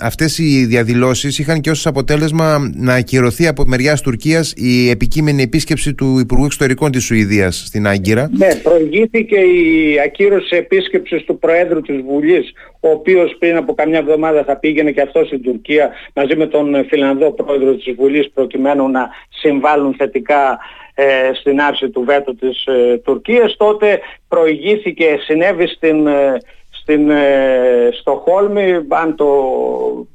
αυτές 0.00 0.38
οι 0.38 0.64
διαδηλώσεις 0.64 1.38
είχαν 1.38 1.60
και 1.60 1.70
ως 1.70 1.86
αποτέλεσμα 1.86 2.70
να 2.74 2.94
ακυρωθεί 2.94 3.46
από 3.46 3.64
μεριά 3.66 3.96
Τουρκίας 3.96 4.52
η 4.56 4.90
επικείμενη 4.90 5.42
επίσκεψη 5.42 5.94
του 5.94 6.18
Υπουργού 6.18 6.44
Εξωτερικών 6.44 6.90
της 6.90 7.04
Σουηδίας 7.04 7.64
στην 7.66 7.86
Άγκυρα. 7.86 8.30
Ναι, 8.36 8.54
προηγήθηκε 8.54 9.36
η 9.36 10.00
ακύρωση 10.04 10.56
επίσκεψης 10.56 11.24
του 11.24 11.38
Προέδρου 11.38 11.80
της 11.80 12.00
Βουλής 12.06 12.52
ο 12.80 12.90
οποίος 12.90 13.36
πριν 13.38 13.56
από 13.56 13.74
καμιά 13.74 13.98
εβδομάδα 13.98 14.44
θα 14.44 14.56
πήγαινε 14.56 14.90
και 14.90 15.00
αυτός 15.00 15.26
στην 15.26 15.42
Τουρκία 15.42 15.90
μαζί 16.14 16.36
με 16.36 16.46
τον 16.46 16.86
Φιλανδό 16.88 17.32
Πρόεδρο 17.32 17.74
της 17.74 17.94
Βουλής 17.96 18.30
προκειμένου 18.30 18.88
να 18.88 19.08
συμβάλλουν 19.28 19.94
θετικά 19.98 20.58
ε, 21.00 21.34
στην 21.34 21.60
άρση 21.60 21.90
του 21.90 22.04
βέτου 22.04 22.34
της 22.34 22.64
ε, 22.64 22.96
Τουρκίας. 23.04 23.56
Τότε 23.56 24.00
προηγήθηκε, 24.28 25.18
συνέβη 25.20 25.66
στην, 25.66 26.06
ε, 26.06 26.36
στην 26.70 27.10
ε, 27.10 27.88
Στοχόλμη 28.00 28.86
αν 28.88 29.16
το 29.16 29.26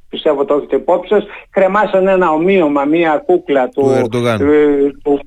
πιστεύω 0.09 0.45
το 0.45 0.53
έχετε 0.55 0.75
υπόψη 0.75 1.13
σας. 1.13 1.25
Κρεμάσαν 1.49 2.07
ένα 2.07 2.31
ομοίωμα, 2.31 2.85
μία 2.85 3.23
κούκλα 3.25 3.69
του, 3.69 4.07
του, 4.11 4.21
του 5.03 5.19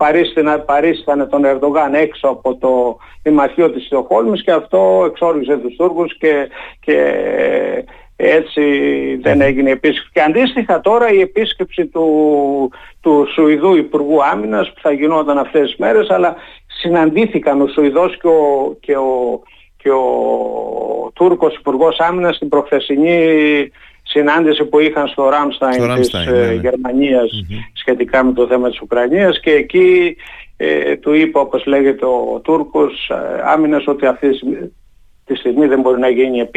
παρίστανε 0.67 1.27
τον 1.27 1.45
Ερντογάν 1.45 1.95
έξω 1.95 2.29
από 2.29 2.57
το 2.57 2.97
Δημαρχείο 3.23 3.71
της 3.71 3.85
Στοχόλμης 3.85 4.43
και 4.43 4.53
αυτό 4.53 5.03
εξόργησε 5.07 5.57
τους 5.57 5.77
Τούρκους 5.77 6.19
και, 6.19 6.49
και 6.81 6.95
έτσι 8.21 8.63
δεν 9.23 9.41
έγινε 9.41 9.69
η 9.69 9.73
επίσκεψη. 9.73 10.11
Και 10.13 10.21
αντίστοιχα 10.21 10.81
τώρα 10.81 11.13
η 11.13 11.21
επίσκεψη 11.21 11.87
του, 11.87 12.71
του 13.01 13.27
Σουηδού 13.35 13.77
Υπουργού 13.77 14.25
Άμυνας 14.25 14.73
που 14.73 14.81
θα 14.81 14.93
γινόταν 14.93 15.39
αυτές 15.39 15.69
τις 15.69 15.77
μέρες 15.77 16.11
αλλά 16.11 16.37
συναντήθηκαν 16.67 17.61
ο 17.61 17.67
Σουηδός 17.67 18.17
και 18.21 18.27
ο, 18.27 18.77
και 18.81 18.97
ο, 18.97 19.41
και 19.77 19.91
ο 19.91 21.13
Τούρκος 21.15 21.55
Υπουργός 21.55 21.99
Άμυνας 21.99 22.37
στην 22.37 22.49
προχθεσινή 22.49 23.21
συνάντηση 24.03 24.65
που 24.65 24.79
είχαν 24.79 25.07
στο 25.09 25.29
Ράμσταϊν 25.29 25.95
της 25.95 26.13
ε, 26.13 26.31
ναι, 26.31 26.47
ναι. 26.47 26.53
γερμανιας 26.53 27.45
σχετικά 27.73 28.25
με 28.25 28.33
το 28.33 28.47
θέμα 28.47 28.69
της 28.69 28.81
Ουκρανίας 28.81 29.41
και 29.41 29.51
εκεί 29.51 30.17
ε, 30.57 30.97
του 30.97 31.13
είπε 31.13 31.39
όπως 31.39 31.67
λέγεται 31.67 32.05
ο 32.05 32.41
Τούρκος 32.45 33.09
ε, 33.09 33.43
άμυνας 33.45 33.87
ότι 33.87 34.07
αυτή 34.07 34.29
τη 35.29 35.35
στιγμή 35.35 35.67
δεν 35.67 35.81
μπορεί 35.81 36.01
να 36.01 36.09
γίνει 36.09 36.49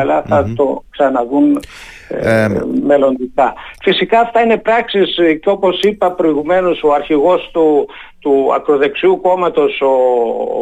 αλλά 0.00 0.22
θα 0.28 0.52
το 0.56 0.84
ξαναδούν 0.90 1.60
ε, 2.08 2.48
μελλοντικά. 2.82 3.54
Φυσικά 3.82 4.20
αυτά 4.20 4.40
είναι 4.40 4.56
πράξεις 4.56 5.14
και 5.14 5.48
όπως 5.48 5.80
είπα 5.82 6.12
προηγουμένως 6.12 6.82
ο 6.82 6.92
αρχηγός 6.92 7.50
του, 7.52 7.88
του 8.20 8.50
ακροδεξιού 8.54 9.20
κόμματος 9.20 9.80
ο, 9.80 9.86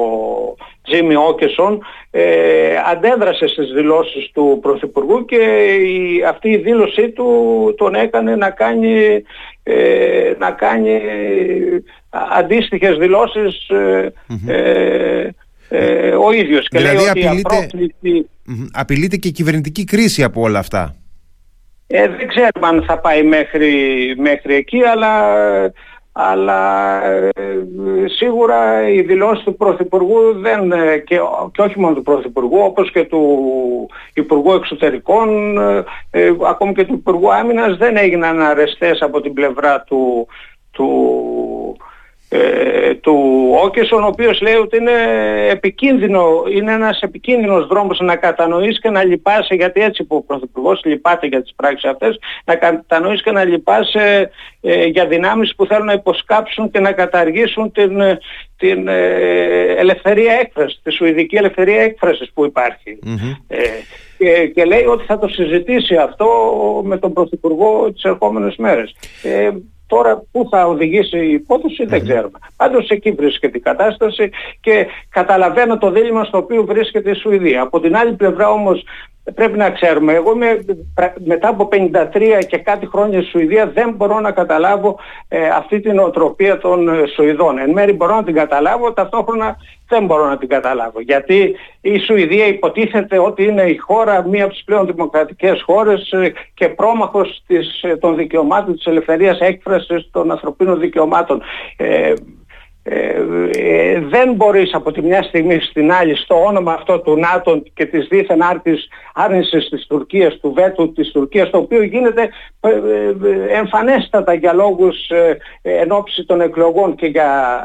ο 0.03 0.09
Τζίμι 0.83 1.17
Όκεσον 1.17 1.83
ε, 2.11 2.77
αντέδρασε 2.91 3.47
στις 3.47 3.73
δηλώσεις 3.73 4.31
του 4.33 4.59
Πρωθυπουργού 4.63 5.25
και 5.25 5.37
η, 5.75 6.25
αυτή 6.29 6.49
η 6.49 6.57
δήλωσή 6.57 7.11
του 7.11 7.27
τον 7.77 7.95
έκανε 7.95 8.37
να 8.37 8.51
κάνει, 8.51 9.23
ε, 9.63 10.33
να 10.39 10.51
κάνει 10.51 11.01
αντίστοιχες 12.39 12.97
δηλώσεις 12.97 13.69
ε, 14.47 15.29
ε, 15.69 16.11
ο 16.11 16.33
ίδιος. 16.33 16.69
Και 16.69 16.79
δηλαδή 16.79 16.97
λέει 16.97 17.09
ότι 17.09 17.41
απρόκλητη... 17.47 18.29
απειλείται 18.73 19.17
και 19.17 19.29
η 19.29 19.33
κυβερνητική 19.33 19.85
κρίση 19.85 20.23
από 20.23 20.41
όλα 20.41 20.59
αυτά. 20.59 20.95
Ε, 21.87 22.09
δεν 22.09 22.29
ξέρουμε 22.29 22.67
αν 22.67 22.85
θα 22.87 22.99
πάει 22.99 23.23
μέχρι, 23.23 23.75
μέχρι 24.19 24.55
εκεί, 24.55 24.83
αλλά 24.83 25.13
αλλά 26.21 27.05
ε, 27.05 27.31
σίγουρα 28.07 28.89
οι 28.89 29.03
δηλώσεις 29.03 29.45
του 29.45 29.57
Πρωθυπουργού 29.57 30.35
δεν, 30.35 30.73
ε, 30.73 30.99
και, 30.99 31.19
και 31.53 31.63
όχι 31.63 31.81
μόνο 31.81 31.95
του 31.95 32.03
Πρωθυπουργού 32.03 32.59
όπως 32.59 32.91
και 32.93 33.05
του 33.05 33.23
Υπουργού 34.15 34.53
Εξωτερικών 34.53 35.59
ε, 36.11 36.33
ακόμη 36.49 36.73
και 36.73 36.85
του 36.85 36.95
Υπουργού 36.95 37.33
Άμυνας 37.33 37.77
δεν 37.77 37.97
έγιναν 37.97 38.43
αρεστές 38.43 39.01
από 39.01 39.21
την 39.21 39.33
πλευρά 39.33 39.83
του, 39.83 40.27
του 40.71 40.89
ε, 42.29 42.95
του 42.95 43.49
Όκεσον 43.63 44.03
ο 44.03 44.07
οποίος 44.07 44.41
λέει 44.41 44.55
ότι 44.55 44.77
είναι 44.77 44.93
επικίνδυνο, 45.51 46.45
είναι 46.55 46.73
ένας 46.73 47.01
επικίνδυνος 47.01 47.67
δρόμος 47.67 48.01
να 48.01 48.17
κατανοείς 48.17 48.81
και 48.81 48.91
να 48.91 49.05
λυπάσαι 49.05 49.55
γιατί 49.55 49.81
έτσι 49.81 50.05
που 50.05 50.17
ο 50.17 50.23
Πρωθυπουργός 50.23 50.81
λυπάται 50.85 51.27
για 51.27 51.43
τις 51.43 51.53
πράξεις 51.57 51.91
αυτές 51.91 52.19
να 52.45 52.55
κατανοείς 52.55 53.23
και 53.23 53.31
να 53.31 53.45
λυπάσαι 53.45 54.31
ε, 54.61 54.85
για 54.85 55.07
δυνάμεις 55.07 55.55
που 55.55 55.67
θέλουν 55.67 55.87
να 55.87 55.93
υποσκάψουν 55.93 56.71
και 56.71 56.81
να 56.81 56.93
καταργήσουν 56.93 57.73
την, 57.73 58.01
την 58.57 58.89
ε, 58.89 59.75
ελευθερία 59.77 60.33
έκφρασης, 60.33 60.81
τη 60.83 60.93
σουηδική 60.93 61.37
ελευθερία 61.37 61.81
έκφρασης 61.83 62.31
που 62.35 62.45
υπαρχει 62.45 62.99
ε, 63.49 63.59
και, 64.19 64.47
και 64.55 64.65
λέει 64.65 64.85
ότι 64.85 65.05
θα 65.05 65.19
το 65.19 65.29
συζητήσει 65.29 65.97
αυτό 65.97 66.27
με 66.85 66.99
τον 66.99 67.13
Πρωθυπουργό 67.13 67.93
τις 67.93 68.03
ερχόμενες 68.03 68.57
μέρες. 68.57 68.95
Ε, 69.89 69.95
Τώρα 69.97 70.23
πού 70.33 70.49
θα 70.51 70.67
οδηγήσει 70.67 71.19
η 71.19 71.33
υπόθεση 71.33 71.85
δεν 71.85 72.03
ξέρουμε. 72.03 72.39
Πάντως 72.57 72.89
εκεί 72.89 73.11
βρίσκεται 73.11 73.59
η 73.59 73.61
κατάσταση 73.61 74.31
και 74.61 74.87
καταλαβαίνω 75.11 75.79
το 75.79 75.91
δίλημα 75.91 76.25
στο 76.25 76.39
οποίο 76.39 76.65
βρίσκεται 76.65 77.11
η 77.11 77.15
Σουηδία. 77.15 77.63
Από 77.63 77.81
την 77.81 77.97
άλλη 77.97 78.13
πλευρά 78.13 78.51
όμως 78.51 78.85
πρέπει 79.35 79.59
να 79.59 79.71
ξέρουμε. 79.71 80.13
Εγώ 80.13 80.33
είμαι, 80.33 80.65
μετά 81.25 81.49
από 81.49 81.69
53 81.73 82.39
και 82.49 82.59
κάτι 82.59 82.87
χρόνια 82.87 83.21
στη 83.21 83.31
Σουηδία 83.31 83.67
δεν 83.67 83.95
μπορώ 83.97 84.21
να 84.21 84.31
καταλάβω 84.31 84.99
ε, 85.29 85.49
αυτή 85.49 85.81
την 85.81 85.99
οτροπία 85.99 86.59
των 86.59 86.89
ε, 86.89 87.07
Σουηδών. 87.15 87.59
Εν 87.59 87.71
μέρει 87.71 87.93
μπορώ 87.93 88.15
να 88.15 88.25
την 88.25 88.35
καταλάβω, 88.35 88.93
ταυτόχρονα 88.93 89.57
δεν 89.89 90.05
μπορώ 90.05 90.29
να 90.29 90.39
την 90.39 90.49
καταλάβω. 90.49 91.01
Γιατί 91.01 91.57
η 91.81 91.99
Σουηδία 91.99 92.47
υποτίθεται 92.47 93.19
ότι 93.19 93.45
είναι 93.45 93.63
η 93.63 93.77
χώρα, 93.77 94.29
μία 94.29 94.45
από 94.45 94.53
τις 94.53 94.65
πλέον 94.65 94.87
δημοκρατικές 94.87 95.63
χώρες 95.63 96.11
ε, 96.13 96.33
και 96.55 96.69
πρόμαχος 96.69 97.43
της, 97.47 97.83
ε, 97.83 97.97
των 97.97 98.17
δικαιωμάτων 98.17 98.75
της 98.75 98.87
ελευθερίας 98.87 99.39
έκφρασης 99.39 100.09
των 100.11 100.31
ανθρωπίνων 100.31 100.81
δικαιωμάτων. 100.81 101.43
Ε, 102.91 102.97
ε, 102.97 103.93
ε, 103.93 104.01
δεν 104.01 104.33
μπορείς 104.35 104.75
από 104.75 104.93
τη 104.93 105.03
μια 105.03 105.23
στιγμή 105.23 105.61
στην 105.61 105.93
άλλη 105.93 106.17
στο 106.17 106.45
όνομα 106.45 106.73
αυτό 106.73 107.01
του 107.01 107.17
ΝΑΤΟ 107.19 107.63
και 107.75 107.87
της 107.87 108.07
δίθεν 108.07 108.43
άρτης 108.43 108.89
άρνησης 109.15 109.69
της 109.69 109.87
Τουρκίας, 109.87 110.39
του 110.41 110.53
βέτου 110.53 110.93
της 110.93 111.11
Τουρκίας, 111.11 111.51
το 111.51 111.59
οποίο 111.59 111.83
γίνεται 111.83 112.29
ε, 112.61 112.71
εμφανέστατα 113.57 114.35
για 114.35 114.53
λόγους 114.53 114.97
εν 115.63 115.93
ώψη 115.93 116.25
των 116.25 116.41
εκλογών 116.41 116.95
και 116.95 117.07
για 117.07 117.61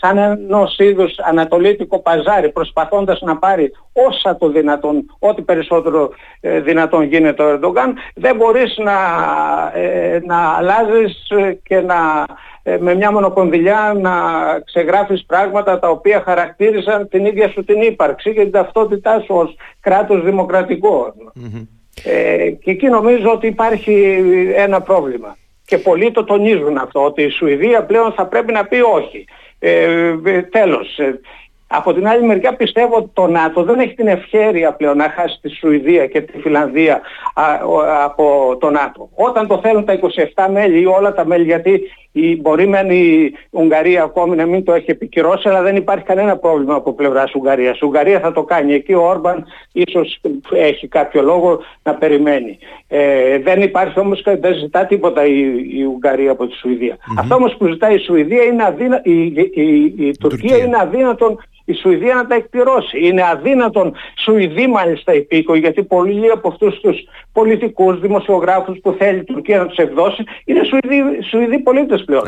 σαν 0.00 0.18
ενός 0.18 0.78
είδους 0.78 1.18
ανατολίτικο 1.18 1.98
παζάρι 1.98 2.50
προσπαθώντας 2.50 3.20
να 3.20 3.36
πάρει 3.36 3.72
όσα 3.92 4.36
το 4.36 4.48
δυνατόν, 4.48 5.16
ό,τι 5.18 5.42
περισσότερο 5.42 6.10
δυνατόν 6.40 7.02
γίνεται 7.02 7.42
ο 7.42 7.48
Ερντογκάν 7.48 7.94
δεν 8.14 8.36
μπορείς 8.36 8.78
να, 8.78 8.98
να 10.26 10.56
αλλάζεις 10.56 11.26
και 11.62 11.80
να 11.80 12.26
ε, 12.68 12.78
με 12.80 12.94
μια 12.94 13.12
μονοκονδυλιά 13.12 13.94
να 14.00 14.12
ξεγράφεις 14.64 15.24
πράγματα 15.26 15.78
τα 15.78 15.88
οποία 15.88 16.22
χαρακτήρισαν 16.24 17.08
την 17.08 17.26
ίδια 17.26 17.48
σου 17.48 17.64
την 17.64 17.82
ύπαρξη 17.82 18.32
και 18.32 18.40
την 18.40 18.50
ταυτότητά 18.50 19.20
σου 19.20 19.34
ως 19.34 19.56
κράτος 19.80 20.22
Ε, 22.04 22.50
και 22.50 22.70
εκεί 22.70 22.86
νομίζω 22.86 23.30
ότι 23.30 23.46
υπάρχει 23.46 24.22
ένα 24.56 24.80
πρόβλημα. 24.80 25.36
Και 25.68 25.78
πολλοί 25.78 26.10
το 26.10 26.24
τονίζουν 26.24 26.76
αυτό, 26.76 27.04
ότι 27.04 27.22
η 27.22 27.28
Σουηδία 27.28 27.84
πλέον 27.84 28.12
θα 28.12 28.26
πρέπει 28.26 28.52
να 28.52 28.64
πει 28.64 28.80
όχι. 28.80 29.24
Ε, 29.58 30.14
ε 30.24 30.42
τέλος, 30.42 30.98
ε, 30.98 31.20
από 31.66 31.94
την 31.94 32.08
άλλη 32.08 32.26
μεριά 32.26 32.54
πιστεύω 32.54 32.96
ότι 32.96 33.10
το 33.12 33.26
ΝΑΤΟ 33.26 33.62
δεν 33.62 33.78
έχει 33.78 33.94
την 33.94 34.06
ευχέρεια 34.06 34.72
πλέον 34.72 34.96
να 34.96 35.10
χάσει 35.10 35.38
τη 35.40 35.48
Σουηδία 35.48 36.06
και 36.06 36.20
τη 36.20 36.38
Φιλανδία 36.38 37.00
από 38.04 38.56
το 38.60 38.70
ΝΑΤΟ. 38.70 39.08
Όταν 39.14 39.46
το 39.46 39.60
θέλουν 39.62 39.84
τα 39.84 39.98
27 40.34 40.48
μέλη 40.50 40.80
ή 40.80 40.86
όλα 40.86 41.14
τα 41.14 41.26
μέλη, 41.26 41.44
γιατί 41.44 41.82
η, 42.12 42.36
μπορεί 42.40 42.66
μεν 42.66 42.90
η 42.90 43.32
Ουγγαρία 43.50 44.02
ακόμη 44.02 44.36
να 44.36 44.46
μην 44.46 44.64
το 44.64 44.72
έχει 44.72 44.90
επικυρώσει, 44.90 45.48
αλλά 45.48 45.62
δεν 45.62 45.76
υπάρχει 45.76 46.04
κανένα 46.04 46.36
πρόβλημα 46.36 46.74
από 46.74 46.92
πλευράς 46.92 47.34
Ουγγαρίας. 47.34 47.78
Η 47.78 47.84
Ουγγαρία 47.84 48.20
θα 48.20 48.32
το 48.32 48.42
κάνει. 48.42 48.74
Εκεί 48.74 48.92
ο 48.92 49.02
Όρμπαν 49.02 49.44
ίσως 49.72 50.20
έχει 50.52 50.88
κάποιο 50.88 51.22
λόγο 51.22 51.60
να 51.82 51.94
περιμένει. 51.94 52.58
Ε, 52.88 53.38
δεν 53.38 53.62
υπάρχει 53.62 54.00
όμως, 54.00 54.22
δεν 54.40 54.54
ζητά 54.54 54.86
τίποτα 54.86 55.26
η, 55.26 55.40
η 55.72 55.84
Ουγγαρία 55.84 56.30
από 56.30 56.46
τη 56.46 56.54
Σουηδία. 56.54 56.96
Αυτό 57.18 57.34
όμως 57.34 57.56
που 57.56 57.66
ζητάει 57.66 57.94
η 57.94 57.98
Σουηδία 57.98 58.42
είναι 58.42 58.64
αδύνα, 58.64 59.00
η, 59.04 59.22
η, 59.22 59.94
η, 59.96 60.16
Τουρκία 60.18 60.56
είναι 60.56 60.76
αδύνατον 60.80 61.38
η 61.68 61.74
Σουηδία 61.74 62.14
να 62.14 62.26
τα 62.26 62.34
εκπληρώσει. 62.34 63.06
Είναι 63.06 63.22
αδύνατον 63.32 63.94
Σουηδοί 64.24 64.66
μάλιστα 64.66 65.14
υπήκοοι, 65.14 65.58
γιατί 65.58 65.82
πολλοί 65.82 66.30
από 66.30 66.48
αυτούς 66.48 66.80
τους 66.80 66.96
πολιτικούς, 67.32 68.00
δημοσιογράφους 68.00 68.78
που 68.82 68.94
θέλει 68.98 69.18
η 69.18 69.24
Τουρκία 69.24 69.58
να 69.58 69.66
τους 69.66 69.76
εκδώσει, 69.76 70.24
είναι 70.44 70.60
Σουηδοί, 70.64 71.22
Σουηδοί 71.30 71.58
πολίτες 71.58 72.04
πλέον. 72.04 72.22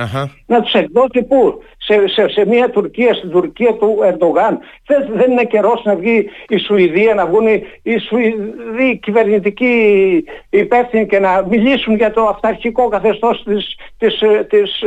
Να 0.46 0.60
τους 0.60 0.72
εκδώσει 0.72 1.22
πού, 1.28 1.62
σε, 1.82 2.08
σε, 2.08 2.28
σε 2.28 2.46
μια 2.46 2.70
Τουρκία, 2.70 3.14
στην 3.14 3.30
Τουρκία 3.30 3.74
του 3.74 3.98
Ερντογάν. 4.02 4.58
Δεν, 4.86 5.08
δεν 5.12 5.30
είναι 5.30 5.44
καιρός 5.44 5.82
να 5.84 5.96
βγει 5.96 6.28
η 6.48 6.58
Σουηδία, 6.58 7.14
να 7.14 7.26
βγουν 7.26 7.46
οι, 7.46 7.62
οι 7.82 7.98
Σουηδοί 7.98 8.98
κυβερνητικοί 9.02 9.74
υπεύθυνοι 10.50 11.06
και 11.06 11.18
να 11.18 11.46
μιλήσουν 11.48 11.94
για 11.94 12.10
το 12.10 12.26
αυταρχικό 12.26 12.88
καθεστώς 12.88 13.42
της, 13.44 13.76
της, 13.98 14.22
της, 14.48 14.82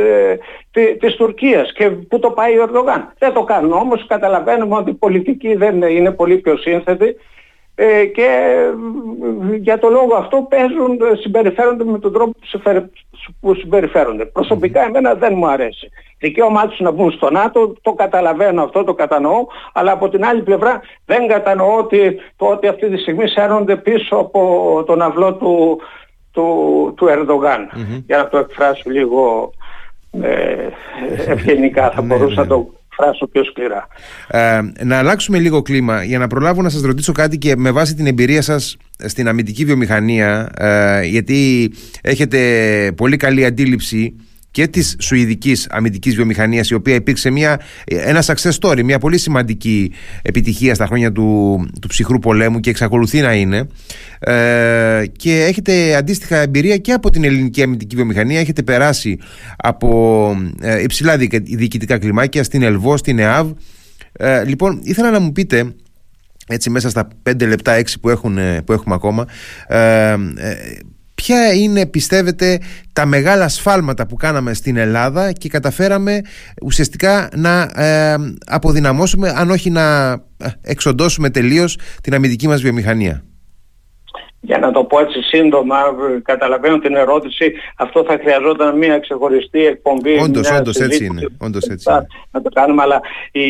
της, 0.70 0.96
της 0.98 1.14
Τουρκίας 1.16 1.72
και 1.72 1.90
πού 1.90 2.18
το 2.18 2.30
πάει 2.30 2.58
ο 2.58 2.62
Ερντογάν. 2.62 3.12
Δεν 3.18 3.32
το 3.32 3.42
κάνουν 3.44 3.72
όμως, 3.72 4.06
καταλαβαίνουμε 4.06 4.76
ότι 4.76 4.90
η 4.90 4.94
πολιτική 4.94 5.54
δεν 5.54 5.82
είναι 5.82 6.10
πολύ 6.10 6.36
πιο 6.36 6.56
σύνθετη 6.56 7.16
ε, 7.74 8.04
και 8.04 8.56
για 9.60 9.78
το 9.78 9.88
λόγο 9.88 10.14
αυτό 10.14 10.46
παίζουν, 10.48 10.98
συμπεριφέρονται 11.20 11.84
με 11.84 11.98
τον 11.98 12.12
τρόπο 12.12 12.32
που 13.40 13.54
συμπεριφέρονται. 13.54 14.24
Προσωπικά 14.24 14.82
εμένα 14.82 15.14
δεν 15.14 15.32
μου 15.36 15.48
αρέσει. 15.48 15.88
Δικαίωμά 16.18 16.66
τους 16.66 16.80
να 16.80 16.90
μπουν 16.90 17.10
στο 17.12 17.30
ΝΑΤΟ, 17.30 17.74
το 17.82 17.92
καταλαβαίνω 17.92 18.62
αυτό, 18.62 18.84
το 18.84 18.94
κατανοώ, 18.94 19.46
αλλά 19.72 19.92
από 19.92 20.08
την 20.08 20.24
άλλη 20.24 20.42
πλευρά 20.42 20.80
δεν 21.04 21.26
κατανοώ 21.28 21.76
ότι, 21.76 22.20
το 22.36 22.46
ότι 22.46 22.66
αυτή 22.66 22.90
τη 22.90 22.96
στιγμή 22.96 23.28
σέρνονται 23.28 23.76
πίσω 23.76 24.16
από 24.16 24.82
τον 24.86 25.02
αυλό 25.02 25.34
του, 25.34 25.80
του, 26.32 26.92
του 26.96 27.06
ερντογαν 27.08 27.70
Για 28.06 28.16
να 28.16 28.28
το 28.28 28.38
εκφράσω 28.38 28.90
λίγο 28.90 29.52
ε, 30.22 30.68
ευγενικά, 31.26 31.90
θα 31.90 32.02
ναι, 32.02 32.06
μπορούσα 32.06 32.34
να 32.34 32.42
ναι. 32.42 32.48
το 32.48 32.70
φράσω 32.96 33.26
πιο 33.26 33.44
σκληρά. 33.44 33.86
Ε, 34.28 34.60
να 34.84 34.98
αλλάξουμε 34.98 35.38
λίγο 35.38 35.62
κλίμα 35.62 36.02
για 36.04 36.18
να 36.18 36.26
προλάβω 36.26 36.62
να 36.62 36.68
σας 36.68 36.80
ρωτήσω 36.80 37.12
κάτι 37.12 37.38
και 37.38 37.56
με 37.56 37.70
βάση 37.70 37.94
την 37.94 38.06
εμπειρία 38.06 38.42
σας 38.42 38.76
στην 38.98 39.28
αμυντική 39.28 39.64
βιομηχανία 39.64 40.50
ε, 40.56 41.02
γιατί 41.04 41.70
έχετε 42.02 42.38
πολύ 42.96 43.16
καλή 43.16 43.44
αντίληψη 43.44 44.16
και 44.54 44.66
της 44.66 44.96
Σουηδικής 44.98 45.66
αμυντικής 45.70 46.14
βιομηχανίας 46.14 46.70
η 46.70 46.74
οποία 46.74 46.94
υπήρξε 46.94 47.30
μια, 47.30 47.60
ένα 47.84 48.22
success 48.26 48.50
story, 48.60 48.82
μια 48.82 48.98
πολύ 48.98 49.18
σημαντική 49.18 49.92
επιτυχία 50.22 50.74
στα 50.74 50.86
χρόνια 50.86 51.12
του, 51.12 51.58
του 51.80 51.88
ψυχρού 51.88 52.18
πολέμου 52.18 52.60
και 52.60 52.70
εξακολουθεί 52.70 53.20
να 53.20 53.34
είναι. 53.34 53.68
Ε, 54.18 55.02
και 55.16 55.44
έχετε 55.44 55.94
αντίστοιχα 55.94 56.36
εμπειρία 56.36 56.76
και 56.76 56.92
από 56.92 57.10
την 57.10 57.24
ελληνική 57.24 57.62
αμυντική 57.62 57.96
βιομηχανία. 57.96 58.40
Έχετε 58.40 58.62
περάσει 58.62 59.18
από 59.56 60.30
ε, 60.60 60.82
υψηλά 60.82 61.16
διοικητικά 61.16 61.98
κλιμάκια 61.98 62.44
στην 62.44 62.62
ΕΛΒΟ, 62.62 62.96
στην 62.96 63.18
ΕΑΒ. 63.18 63.50
Ε, 64.12 64.44
λοιπόν 64.44 64.80
ήθελα 64.82 65.10
να 65.10 65.20
μου 65.20 65.32
πείτε 65.32 65.74
έτσι 66.46 66.70
μέσα 66.70 66.90
στα 66.90 67.08
πέντε 67.22 67.46
λεπτά, 67.46 67.72
έξι 67.72 68.00
που, 68.00 68.10
έχουν, 68.10 68.38
που 68.64 68.72
έχουμε 68.72 68.94
ακόμα 68.94 69.26
ε, 69.66 70.10
ε, 70.36 70.56
ποια 71.14 71.52
είναι 71.52 71.86
πιστεύετε 71.86 72.60
τα 72.92 73.06
μεγάλα 73.06 73.48
σφάλματα 73.48 74.06
που 74.06 74.16
κάναμε 74.16 74.54
στην 74.54 74.76
Ελλάδα 74.76 75.32
και 75.32 75.48
καταφέραμε 75.48 76.20
ουσιαστικά 76.62 77.28
να 77.36 77.62
ε, 77.62 78.16
αποδυναμώσουμε 78.46 79.32
αν 79.36 79.50
όχι 79.50 79.70
να 79.70 80.10
ε, 80.12 80.48
εξοντώσουμε 80.62 81.30
τελείως 81.30 81.78
την 82.02 82.14
αμυντική 82.14 82.48
μας 82.48 82.62
βιομηχανία; 82.62 83.24
Για 84.44 84.58
να 84.58 84.72
το 84.72 84.84
πω 84.84 85.00
έτσι 85.00 85.22
σύντομα, 85.22 85.76
καταλαβαίνω 86.22 86.78
την 86.78 86.94
ερώτηση, 86.94 87.52
αυτό 87.76 88.04
θα 88.04 88.18
χρειαζόταν 88.20 88.78
μια 88.78 88.98
ξεχωριστή 88.98 89.66
εκπομπή. 89.66 90.18
Όντως, 90.22 90.50
όντως 90.50 90.76
έτσι 90.76 91.04
είναι. 91.04 91.26
Όντως 91.38 91.66
έτσι 91.66 91.90
είναι. 91.90 92.06
Να 92.30 92.42
το 92.42 92.50
κάνουμε, 92.54 92.82
αλλά 92.82 93.00
οι, 93.32 93.44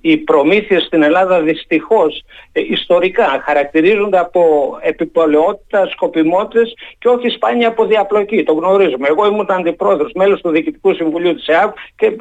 οι 0.00 0.16
προμήθειες 0.16 0.82
στην 0.82 1.02
Ελλάδα 1.02 1.40
δυστυχώς 1.40 2.22
ε, 2.52 2.60
ιστορικά 2.70 3.42
χαρακτηρίζονται 3.44 4.18
από 4.18 4.42
επιπολαιότητα, 4.80 5.86
σκοπιμότητες 5.86 6.74
και 6.98 7.08
όχι 7.08 7.28
σπάνια 7.28 7.68
από 7.68 7.86
διαπλοκή. 7.86 8.42
Το 8.42 8.52
γνωρίζουμε. 8.52 9.08
Εγώ 9.08 9.26
ήμουν 9.26 9.46
αντιπρόεδρος, 9.48 10.12
μέλος 10.14 10.40
του 10.40 10.50
Διοικητικού 10.50 10.94
Συμβουλίου 10.94 11.34
της 11.34 11.46
ΕΑΒ 11.46 11.70
και 11.96 12.06
ε, 12.06 12.14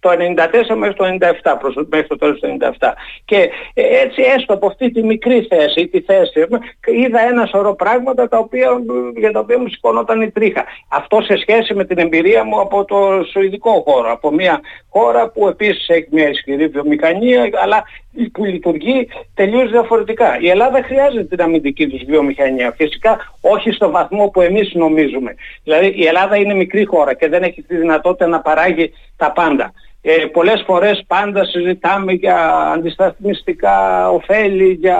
το 0.00 0.10
94 0.10 0.76
μέχρι 0.76 0.94
το 0.94 1.04
97, 1.42 1.56
προς, 1.58 1.74
μέχρι 1.90 2.06
το 2.06 2.16
τέλος 2.16 2.40
του 2.40 2.56
97. 2.78 2.92
Και 3.24 3.50
ε, 3.74 3.82
έτσι 4.02 4.22
έστω 4.36 4.54
από 4.54 4.66
αυτή 4.66 4.90
τη 4.90 5.02
μικρή 5.02 5.46
θέση, 5.50 5.86
τη 5.86 6.00
θέση, 6.00 6.46
είδα 6.86 7.20
ένα 7.20 7.46
σωρό 7.46 7.74
πράγματα 7.74 8.28
τα 8.28 8.38
οποία, 8.38 8.68
για 9.16 9.32
τα 9.32 9.40
οποία 9.40 9.58
μου 9.58 9.68
σηκωνόταν 9.68 10.20
η 10.20 10.30
τρίχα. 10.30 10.64
Αυτό 10.88 11.20
σε 11.20 11.36
σχέση 11.36 11.74
με 11.74 11.84
την 11.84 11.98
εμπειρία 11.98 12.44
μου 12.44 12.60
από 12.60 12.84
το 12.84 13.24
σουηδικό 13.32 13.82
χώρο, 13.86 14.12
από 14.12 14.30
μια 14.30 14.60
χώρα 14.90 15.28
που 15.28 15.48
επίσης 15.48 15.88
έχει 15.88 16.08
μια 16.10 16.28
ισχυρή 16.28 16.66
βιομηχανία, 16.66 17.48
αλλά 17.62 17.84
που 18.32 18.44
λειτουργεί 18.44 19.08
τελείως 19.34 19.70
διαφορετικά. 19.70 20.38
Η 20.40 20.48
Ελλάδα 20.48 20.82
χρειάζεται 20.82 21.24
την 21.24 21.42
αμυντική 21.42 21.86
της 21.86 22.04
βιομηχανία. 22.04 22.74
Φυσικά 22.76 23.32
όχι 23.40 23.70
στο 23.70 23.90
βαθμό 23.90 24.28
που 24.28 24.40
εμείς 24.40 24.74
νομίζουμε. 24.74 25.34
Δηλαδή 25.64 25.86
η 25.86 26.06
Ελλάδα 26.06 26.36
είναι 26.36 26.54
μικρή 26.54 26.84
χώρα 26.84 27.14
και 27.14 27.28
δεν 27.28 27.42
έχει 27.42 27.62
τη 27.62 27.76
δυνατότητα 27.76 28.26
να 28.26 28.40
παράγει 28.40 28.92
τα 29.16 29.32
πάντα. 29.32 29.72
Ε, 30.10 30.26
πολλές 30.26 30.62
φορές 30.66 31.04
πάντα 31.06 31.44
συζητάμε 31.44 32.12
για 32.12 32.36
αντισταθμιστικά 32.74 34.08
ωφέλη, 34.10 34.72
για 34.72 34.98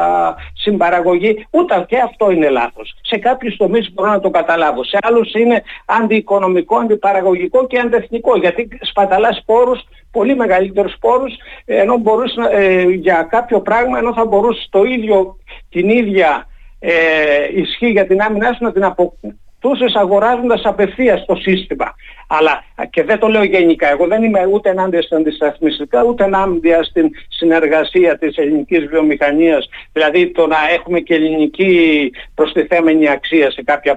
συμπαραγωγή. 0.55 1.47
Ούτε 1.51 1.85
και 1.89 1.99
αυτό 1.99 2.31
είναι 2.31 2.49
λάθος. 2.49 2.95
Σε 3.01 3.19
κάποιους 3.19 3.57
τομείς 3.57 3.93
μπορώ 3.93 4.11
να 4.11 4.21
το 4.21 4.31
καταλάβω. 4.31 4.85
Σε 4.85 4.99
άλλους 5.01 5.33
είναι 5.33 5.63
αντιοικονομικό, 5.87 6.77
αντιπαραγωγικό 6.77 7.67
και 7.67 7.79
αντεθνικό. 7.79 8.39
Γιατί 8.39 8.69
σπαταλάς 8.81 9.43
πόρους, 9.47 9.81
πολύ 10.11 10.37
μεγαλύτερους 10.37 10.97
πόρους, 11.01 11.35
ενώ 11.65 11.97
μπορούσε 11.97 12.41
ε, 12.51 12.83
για 12.83 13.27
κάποιο 13.31 13.61
πράγμα, 13.61 13.99
ενώ 13.99 14.13
θα 14.13 14.25
μπορούσε 14.25 14.67
το 14.71 14.85
ίδιο, 14.85 15.37
την 15.71 15.89
ίδια 15.89 16.47
ε, 16.79 16.93
ισχύ 17.55 17.87
για 17.87 18.07
την 18.07 18.21
άμυνά 18.21 18.53
σου 18.53 18.65
να 18.65 18.73
την 18.73 18.85
απο, 18.85 19.15
τους 19.61 19.95
αγοράζοντας 19.95 20.61
απευθείας 20.65 21.25
το 21.27 21.35
σύστημα. 21.35 21.95
Αλλά 22.29 22.65
και 22.91 23.05
δεν 23.05 23.19
το 23.19 23.29
λέω 23.29 23.43
γενικά, 23.43 23.91
εγώ 23.91 24.07
δεν 24.07 24.23
είμαι 24.23 24.47
ούτε 24.53 24.71
ενάντια 24.71 25.03
στα 25.03 25.17
αντισταθμιστικά, 25.17 26.05
ούτε 26.05 26.25
ενάντια 26.25 26.83
στην 26.83 27.11
συνεργασία 27.29 28.19
της 28.19 28.37
ελληνικής 28.37 28.87
βιομηχανίας, 28.87 29.69
δηλαδή 29.93 30.31
το 30.31 30.47
να 30.47 30.57
έχουμε 30.75 31.01
και 31.01 31.15
ελληνική 31.15 32.11
προστιθέμενη 32.35 33.09
αξία 33.09 33.51
σε 33.51 33.63
κάποια 33.63 33.97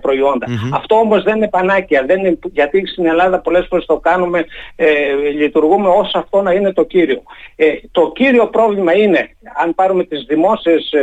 Αυτό 0.74 0.96
όμως 0.96 1.24
δεν 1.24 1.36
είναι 1.36 1.50
πανάκια, 1.50 2.04
δεν 2.06 2.20
είναι, 2.20 2.40
γιατί 2.52 2.86
στην 2.86 3.06
Ελλάδα 3.06 3.40
πολλές 3.40 3.66
φορές 3.70 3.86
το 3.86 3.98
κάνουμε, 3.98 4.46
ε, 4.76 4.88
λειτουργούμε 5.36 5.88
ως 5.88 6.12
αυτό 6.16 6.42
να 6.42 6.52
είναι 6.52 6.74
το 6.74 6.84
κύριο. 6.84 7.22
Ε, 7.56 7.74
το 7.92 8.12
κύριο 8.16 8.48
πρόβλημα 8.48 8.94
είναι, 8.94 9.30
αν 9.58 9.76
πάρουμε 9.76 10.04
τις 10.04 10.26
δημόσιες 10.28 10.94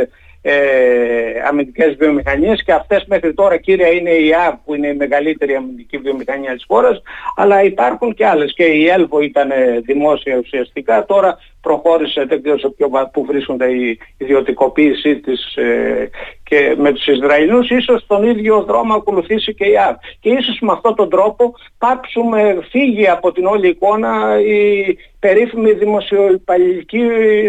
ε, 0.41 0.51
ε, 0.51 1.41
αμυντικές 1.47 1.95
βιομηχανίες 1.95 2.63
και 2.63 2.73
αυτές 2.73 3.05
μέχρι 3.07 3.33
τώρα 3.33 3.57
κύρια 3.57 3.87
είναι 3.87 4.09
η 4.09 4.33
ΑΒ 4.47 4.55
που 4.65 4.75
είναι 4.75 4.87
η 4.87 4.95
μεγαλύτερη 4.95 5.55
αμυντική 5.55 5.97
βιομηχανία 5.97 6.53
της 6.53 6.63
χώρας 6.67 7.01
αλλά 7.35 7.63
υπάρχουν 7.63 8.13
και 8.13 8.25
άλλες. 8.25 8.53
Και 8.53 8.63
η 8.63 8.87
ΕΛΒΟ 8.87 9.21
ήταν 9.21 9.51
δημόσια 9.85 10.37
ουσιαστικά 10.37 11.05
τώρα 11.05 11.37
προχώρησε 11.61 12.25
δεν 12.27 12.41
ξέρω 12.41 12.57
σε 12.57 12.69
ποιο 12.69 12.89
που 13.13 13.25
βρίσκονται 13.25 13.65
η 13.65 13.99
ιδιωτικοποίησή 14.17 15.19
της 15.19 15.55
ε, 15.55 16.09
και 16.43 16.75
με 16.77 16.91
τους 16.91 17.07
Ισραηλούς 17.07 17.69
ίσως 17.69 18.05
τον 18.07 18.23
ίδιο 18.23 18.63
δρόμο 18.63 18.93
ακολουθήσει 18.93 19.53
και 19.53 19.65
η 19.65 19.77
ΑΒ. 19.77 19.95
Και 20.19 20.29
ίσως 20.29 20.57
με 20.61 20.71
αυτόν 20.71 20.95
τον 20.95 21.09
τρόπο 21.09 21.53
πάψουμε 21.77 22.57
φύγει 22.69 23.09
από 23.09 23.31
την 23.31 23.45
όλη 23.45 23.67
εικόνα 23.67 24.39
η 24.39 24.97
περίφημη 25.19 25.71
δημοσιοϊπαλληλική 25.71 27.01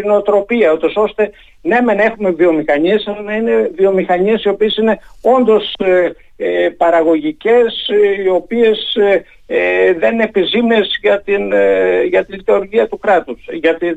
νοοτροπία 0.04 0.72
ούτως 0.72 0.96
ώστε 0.96 1.30
ναι 1.62 1.80
μεν 1.80 1.98
έχουμε 1.98 2.30
βιομηχανίες 2.30 3.06
αλλά 3.06 3.20
να 3.20 3.34
είναι 3.34 3.70
βιομηχανίες 3.74 4.44
οι 4.44 4.48
οποίες 4.48 4.76
είναι 4.76 4.98
όντως 5.22 5.74
ε, 5.78 6.10
ε, 6.36 6.68
παραγωγικές 6.68 7.88
ε, 7.88 8.22
οι 8.22 8.28
οποίες 8.28 8.96
ε, 9.46 9.92
δεν 9.92 10.12
είναι 10.12 10.22
επιζήμες 10.22 10.98
για 11.00 11.22
την, 11.22 11.52
για 12.08 12.24
τη 12.24 12.32
λειτουργία 12.32 12.88
του 12.88 12.98
κράτους, 12.98 13.46
για 13.52 13.76
την 13.76 13.94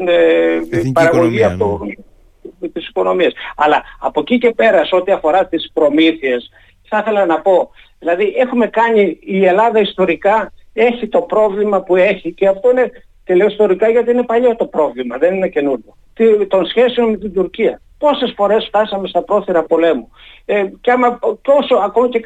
παραγωγή 0.94 1.44
αυτό, 1.44 1.80
ναι. 2.60 2.68
της 2.68 2.88
οικονομίας. 2.88 3.34
Αλλά 3.56 3.84
από 4.00 4.20
εκεί 4.20 4.38
και 4.38 4.54
πέρα 4.56 4.86
σε 4.86 4.96
ό,τι 4.96 5.12
αφορά 5.12 5.48
τις 5.48 5.72
προμήθειες 5.74 6.50
θα 6.88 6.98
ήθελα 6.98 7.26
να 7.26 7.42
πω, 7.42 7.70
δηλαδή 8.00 8.34
έχουμε 8.38 8.68
κάνει 8.68 9.18
η 9.22 9.46
Ελλάδα 9.46 9.80
ιστορικά 9.80 10.54
έχει 10.74 11.08
το 11.08 11.22
πρόβλημα 11.22 11.82
που 11.82 11.96
έχει 11.96 12.34
και 12.34 12.48
αυτό 12.48 12.72
είναι 12.72 12.92
και 13.24 13.36
λέω 13.36 13.48
ιστορικά 13.48 13.90
γιατί 13.90 14.12
είναι 14.12 14.24
παλιό 14.24 14.56
το 14.56 14.66
πρόβλημα, 14.66 15.18
δεν 15.18 15.36
είναι 15.36 15.48
καινούργιο. 15.48 15.96
Των 16.48 16.66
σχέσεων 16.66 17.10
με 17.10 17.18
την 17.18 17.34
Τουρκία. 17.34 17.82
Πόσες 17.98 18.34
φορές 18.36 18.66
φτάσαμε 18.66 19.08
στα 19.08 19.24
πρόθυρα 19.24 19.64
πολέμου. 19.64 20.12
Ε, 20.46 20.66
και 20.82 20.92
άμα 20.92 21.20
τόσο, 21.42 21.76
ακόμα 21.76 22.10
και, 22.10 22.20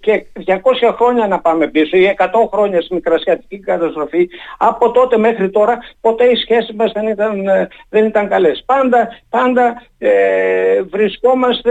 και 0.00 0.26
200 0.46 0.94
χρόνια 0.96 1.26
να 1.26 1.40
πάμε 1.40 1.66
πίσω 1.66 1.96
ή 1.96 2.16
100 2.18 2.26
χρόνια 2.52 2.80
στη 2.80 2.94
μικρασιατική 2.94 3.58
καταστροφή, 3.58 4.28
από 4.58 4.90
τότε 4.90 5.18
μέχρι 5.18 5.50
τώρα 5.50 5.78
ποτέ 6.00 6.24
οι 6.24 6.36
σχέσεις 6.36 6.74
μας 6.74 6.92
δεν 6.92 7.06
ήταν, 7.08 7.48
ε, 7.48 7.68
δεν 7.88 8.04
ήταν 8.04 8.28
καλές. 8.28 8.62
Πάντα, 8.66 9.08
πάντα 9.30 9.82
ε, 9.98 10.82
βρισκόμαστε, 10.82 11.70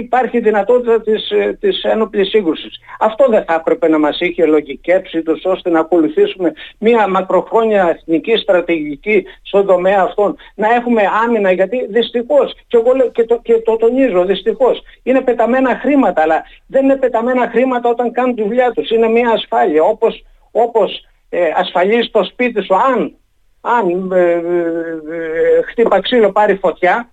υπάρχει 0.00 0.40
δυνατότητα 0.40 1.00
της, 1.00 1.30
ε, 1.30 1.56
της 1.60 1.82
ένοπλης 1.82 2.28
σύγκρουσης. 2.28 2.80
Αυτό 3.00 3.26
δεν 3.28 3.44
θα 3.44 3.54
έπρεπε 3.54 3.88
να 3.88 3.98
μας 3.98 4.20
είχε 4.20 4.46
λογικέψει 4.46 5.22
τους 5.22 5.44
ώστε 5.44 5.70
να 5.70 5.80
ακολουθήσουμε 5.80 6.52
μια 6.78 7.08
μακροχρόνια 7.08 7.88
εθνική 7.88 8.36
στρατηγική 8.36 9.26
στον 9.42 9.66
τομέα 9.66 10.02
αυτών. 10.02 10.36
Να 10.54 10.74
έχουμε 10.74 11.02
άμυνα 11.24 11.52
γιατί 11.52 11.86
δυστυχώς, 11.90 12.54
και, 12.66 12.76
εγώ, 12.76 13.10
και, 13.12 13.24
το, 13.24 13.40
και 13.42 13.58
το 13.64 13.76
τονίζω 13.76 14.24
δυστυχώς, 14.24 14.79
είναι 15.02 15.20
πεταμένα 15.20 15.78
χρήματα, 15.82 16.22
αλλά 16.22 16.42
δεν 16.66 16.84
είναι 16.84 16.96
πεταμένα 16.96 17.48
χρήματα 17.48 17.88
όταν 17.88 18.12
κάνουν 18.12 18.34
τη 18.34 18.42
δουλειά 18.42 18.70
τους. 18.70 18.90
Είναι 18.90 19.08
μια 19.08 19.30
ασφάλεια, 19.30 19.82
όπως, 19.82 20.24
όπως 20.50 21.06
ε, 21.28 21.50
ασφαλίζει 21.56 22.10
το 22.10 22.24
σπίτι 22.24 22.62
σου, 22.62 22.74
αν, 22.74 23.16
αν 23.60 24.12
ε, 24.12 24.20
ε, 24.20 24.38
ε 24.38 25.62
χτύπα 25.62 26.00
ξύλο 26.00 26.32
πάρει 26.32 26.54
φωτιά, 26.54 27.10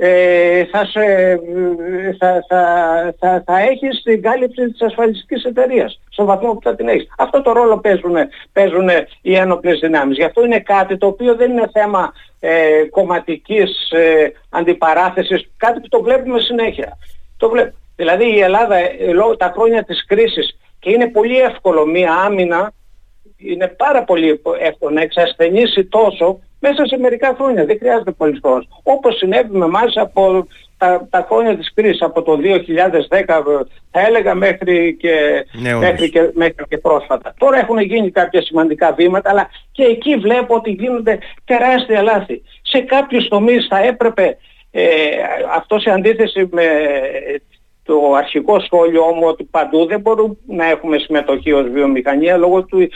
ε, 0.00 0.64
θα, 0.64 0.84
σε, 0.84 1.00
θα, 2.18 2.44
θα, 2.48 2.62
θα, 3.18 3.42
θα 3.46 3.58
έχεις 3.58 4.02
την 4.02 4.22
κάλυψη 4.22 4.70
της 4.70 4.82
ασφαλιστικής 4.82 5.44
εταιρείας 5.44 6.00
στον 6.10 6.26
βαθμό 6.26 6.54
που 6.54 6.60
θα 6.62 6.74
την 6.74 6.88
έχεις. 6.88 7.08
Αυτό 7.18 7.42
το 7.42 7.52
ρόλο 7.52 7.78
παίζουν, 7.78 8.16
παίζουν 8.52 8.88
οι 9.22 9.36
ένοπλες 9.36 9.78
δυνάμεις. 9.78 10.16
Γι' 10.16 10.24
αυτό 10.24 10.44
είναι 10.44 10.60
κάτι 10.60 10.96
το 10.96 11.06
οποίο 11.06 11.34
δεν 11.34 11.50
είναι 11.50 11.70
θέμα 11.72 12.12
ε, 12.40 12.84
κομματικής 12.90 13.90
ε, 13.90 14.32
αντιπαράθεσης, 14.50 15.50
κάτι 15.56 15.80
που 15.80 15.88
το 15.88 16.02
βλέπουμε 16.02 16.40
συνέχεια. 16.40 16.98
Το 17.36 17.48
βλέπ... 17.48 17.72
Δηλαδή 17.96 18.34
η 18.34 18.40
Ελλάδα 18.40 18.76
ε, 18.76 19.12
λόγω 19.12 19.36
τα 19.36 19.52
χρόνια 19.56 19.84
της 19.84 20.06
κρίσης 20.06 20.58
και 20.78 20.90
είναι 20.90 21.08
πολύ 21.08 21.38
εύκολο 21.38 21.86
μία 21.86 22.12
άμυνα, 22.12 22.72
είναι 23.36 23.66
πάρα 23.68 24.04
πολύ 24.04 24.40
εύκολο 24.58 24.94
να 24.94 25.00
εξασθενήσει 25.00 25.84
τόσο 25.84 26.38
μέσα 26.60 26.86
σε 26.86 26.98
μερικά 26.98 27.34
χρόνια. 27.38 27.64
Δεν 27.64 27.78
χρειάζεται 27.78 28.10
πολύς 28.10 28.38
χρόνος. 28.42 28.68
Όπως 28.82 29.16
συνέβη 29.16 29.56
με 29.56 29.64
εμάς 29.64 29.96
από 29.96 30.46
τα, 30.78 31.06
τα 31.10 31.26
χρόνια 31.28 31.56
της 31.56 31.72
κρίσης, 31.74 32.02
από 32.02 32.22
το 32.22 32.38
2010 32.42 33.42
θα 33.90 34.00
έλεγα 34.06 34.34
μέχρι 34.34 34.96
και, 35.00 35.44
ναι, 35.52 35.74
μέχρι, 35.74 36.10
και, 36.10 36.30
μέχρι 36.34 36.64
και 36.68 36.78
πρόσφατα. 36.78 37.34
Τώρα 37.38 37.58
έχουν 37.58 37.78
γίνει 37.78 38.10
κάποια 38.10 38.42
σημαντικά 38.42 38.92
βήματα, 38.92 39.30
αλλά 39.30 39.50
και 39.72 39.82
εκεί 39.82 40.16
βλέπω 40.16 40.54
ότι 40.54 40.70
γίνονται 40.70 41.18
τεράστια 41.44 42.02
λάθη. 42.02 42.42
Σε 42.62 42.80
κάποιους 42.80 43.28
τομείς 43.28 43.66
θα 43.70 43.78
έπρεπε 43.78 44.36
ε, 44.70 44.84
αυτό 45.54 45.78
σε 45.78 45.90
αντίθεση 45.90 46.48
με 46.52 46.64
το 47.88 48.14
αρχικό 48.14 48.60
σχόλιο 48.60 49.04
μου 49.04 49.26
ότι 49.26 49.44
παντού 49.44 49.86
δεν 49.86 50.00
μπορούμε 50.00 50.36
να 50.46 50.64
έχουμε 50.70 50.98
συμμετοχή 50.98 51.52
ως 51.52 51.68
βιομηχανία 51.68 52.36
λόγω 52.36 52.64
του, 52.64 52.88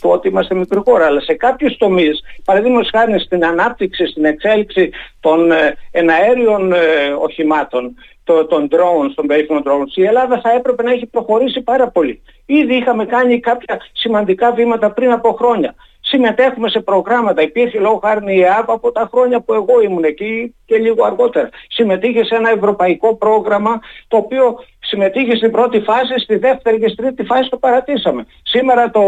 του 0.00 0.10
ότι 0.10 0.28
είμαστε 0.28 0.54
μικρή 0.54 0.80
χώρα. 0.84 1.06
Αλλά 1.06 1.20
σε 1.20 1.34
κάποιους 1.34 1.76
τομείς, 1.76 2.20
παραδείγματος 2.44 2.90
χάρη 2.92 3.20
στην 3.20 3.44
ανάπτυξη, 3.44 4.06
στην 4.06 4.24
εξέλιξη 4.24 4.90
των 5.20 5.52
ε, 5.52 5.76
εναέριων 5.90 6.72
ε, 6.72 6.78
οχημάτων, 7.18 7.94
το, 8.24 8.46
των 8.46 8.68
drones, 8.70 9.12
των 9.14 9.26
περίφημων 9.26 9.62
drones, 9.66 9.94
η 9.94 10.04
Ελλάδα 10.04 10.40
θα 10.40 10.50
έπρεπε 10.52 10.82
να 10.82 10.90
έχει 10.92 11.06
προχωρήσει 11.06 11.60
πάρα 11.60 11.88
πολύ. 11.88 12.22
Ήδη 12.46 12.74
είχαμε 12.74 13.04
κάνει 13.06 13.40
κάποια 13.40 13.80
σημαντικά 13.92 14.52
βήματα 14.52 14.92
πριν 14.92 15.10
από 15.12 15.32
χρόνια 15.32 15.74
συμμετέχουμε 16.12 16.68
σε 16.68 16.80
προγράμματα. 16.80 17.42
Υπήρχε 17.42 17.78
λόγω 17.78 18.00
χάρη 18.04 18.36
η 18.36 18.40
ΕΑΠ 18.40 18.70
από 18.70 18.92
τα 18.92 19.08
χρόνια 19.12 19.40
που 19.40 19.54
εγώ 19.54 19.82
ήμουν 19.82 20.04
εκεί 20.04 20.54
και 20.66 20.76
λίγο 20.76 21.04
αργότερα. 21.04 21.48
Συμμετείχε 21.68 22.24
σε 22.24 22.34
ένα 22.34 22.50
ευρωπαϊκό 22.50 23.16
πρόγραμμα 23.16 23.80
το 24.08 24.16
οποίο 24.16 24.64
συμμετείχε 24.78 25.36
στην 25.36 25.50
πρώτη 25.50 25.80
φάση, 25.80 26.18
στη 26.18 26.36
δεύτερη 26.36 26.78
και 26.78 26.88
στη 26.88 26.96
τρίτη 26.96 27.24
φάση 27.24 27.50
το 27.50 27.56
παρατήσαμε. 27.56 28.26
Σήμερα 28.42 28.90
το 28.90 29.02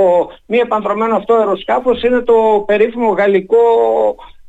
μη 0.47 0.59
επανδρομένο 0.59 1.17
αυτό 1.17 1.35
αεροσκάφος 1.35 2.03
είναι 2.03 2.21
το 2.21 2.65
περίφημο 2.67 3.09
γαλλικό 3.09 3.65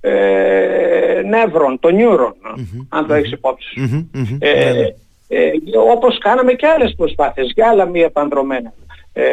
ε, 0.01 1.21
νεύρον, 1.25 1.79
το 1.79 1.89
νιουρον, 1.89 2.35
αν 2.89 3.07
το 3.07 3.13
έχεις 3.13 3.31
υπόψη. 3.31 4.01
Ε, 4.39 4.63
ναι, 4.63 4.71
ναι. 4.71 4.87
ε, 5.27 5.51
όπως 5.91 6.17
κάναμε 6.17 6.53
και 6.53 6.67
άλλες 6.67 6.93
προσπάθειες 6.97 7.51
για 7.55 7.67
άλλα 7.69 7.85
μη 7.85 8.01
επανδρομένα 8.01 8.73
ε, 9.13 9.23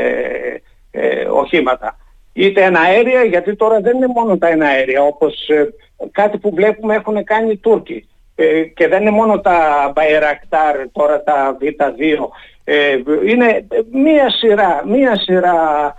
ε, 0.90 1.24
οχήματα 1.24 1.96
είτε 2.32 2.62
εναέρια, 2.62 3.24
γιατί 3.24 3.56
τώρα 3.56 3.80
δεν 3.80 3.96
είναι 3.96 4.06
μόνο 4.06 4.38
τα 4.38 4.48
εναέρια, 4.48 5.02
όπως 5.02 5.48
ε, 5.48 5.68
κάτι 6.10 6.38
που 6.38 6.54
βλέπουμε 6.54 6.94
έχουν 6.94 7.24
κάνει 7.24 7.50
οι 7.50 7.56
Τούρκοι. 7.56 8.08
Ε, 8.34 8.62
και 8.62 8.88
δεν 8.88 9.00
είναι 9.00 9.10
μόνο 9.10 9.40
τα 9.40 9.92
Bayraktar, 9.96 10.86
τώρα 10.92 11.22
τα 11.22 11.56
Β2. 11.60 12.28
Ε, 12.64 12.96
είναι 13.26 13.66
μία 13.92 14.30
σειρά, 14.30 14.82
μία 14.86 15.16
σειρά 15.16 15.94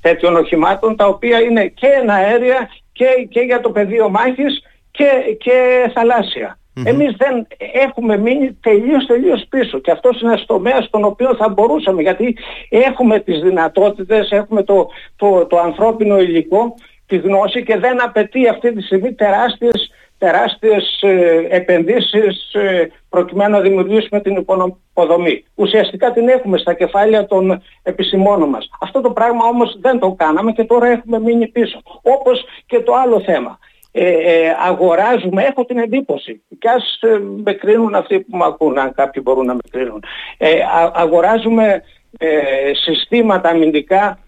τέτοιων 0.00 0.36
οχημάτων, 0.36 0.96
τα 0.96 1.06
οποία 1.06 1.40
είναι 1.40 1.66
και 1.66 1.86
εναέρια 1.86 2.70
και, 2.92 3.26
και 3.30 3.40
για 3.40 3.60
το 3.60 3.70
πεδίο 3.70 4.08
μάχης 4.08 4.62
και, 4.90 5.36
και 5.38 5.90
θαλάσσια. 5.94 6.58
Εμείς 6.84 7.16
δεν 7.16 7.46
έχουμε 7.72 8.16
μείνει 8.16 8.52
τελείως 8.52 9.06
τελείως 9.06 9.46
πίσω 9.48 9.78
και 9.78 9.90
αυτός 9.90 10.20
είναι 10.20 10.30
ένας 10.30 10.46
τομέας 10.46 10.84
στον 10.84 11.04
οποίο 11.04 11.34
θα 11.34 11.48
μπορούσαμε 11.48 12.02
γιατί 12.02 12.36
έχουμε 12.68 13.20
τις 13.20 13.40
δυνατότητες, 13.40 14.30
έχουμε 14.30 14.62
το, 14.62 14.88
το, 15.16 15.46
το 15.46 15.58
ανθρώπινο 15.58 16.18
υλικό, 16.18 16.74
τη 17.06 17.16
γνώση 17.16 17.62
και 17.62 17.78
δεν 17.78 18.02
απαιτεί 18.02 18.48
αυτή 18.48 18.72
τη 18.72 18.82
στιγμή 18.82 19.12
τεράστιες, 19.12 19.90
τεράστιες 20.18 20.98
ε, 21.02 21.46
επενδύσεις 21.48 22.52
ε, 22.52 22.90
προκειμένου 23.08 23.50
να 23.50 23.60
δημιουργήσουμε 23.60 24.20
την 24.20 24.44
υποδομή. 24.92 25.44
Ουσιαστικά 25.54 26.12
την 26.12 26.28
έχουμε 26.28 26.58
στα 26.58 26.74
κεφάλια 26.74 27.26
των 27.26 27.62
επιστημόνων 27.82 28.48
μας. 28.48 28.68
Αυτό 28.80 29.00
το 29.00 29.10
πράγμα 29.10 29.44
όμως 29.44 29.78
δεν 29.80 29.98
το 29.98 30.12
κάναμε 30.12 30.52
και 30.52 30.64
τώρα 30.64 30.86
έχουμε 30.86 31.20
μείνει 31.20 31.46
πίσω. 31.46 31.82
Όπως 32.02 32.44
και 32.66 32.80
το 32.80 32.94
άλλο 32.94 33.20
θέμα 33.20 33.58
ε, 34.00 34.08
ε, 34.08 34.56
αγοράζουμε, 34.66 35.42
έχω 35.42 35.64
την 35.64 35.78
εντύπωση, 35.78 36.42
και 36.58 36.68
ας 36.68 36.98
ε, 37.00 37.18
με 37.44 37.52
κρίνουν 37.52 37.94
αυτοί 37.94 38.20
που 38.20 38.36
με 38.36 38.44
ακούν, 38.44 38.78
αν 38.78 38.94
κάποιοι 38.94 39.22
μπορούν 39.24 39.46
να 39.46 39.54
με 39.54 39.60
κρίνουν, 39.70 40.04
ε, 40.38 40.58
αγοράζουμε 40.92 41.82
ε, 42.18 42.28
συστήματα 42.74 43.48
αμυντικά 43.48 44.18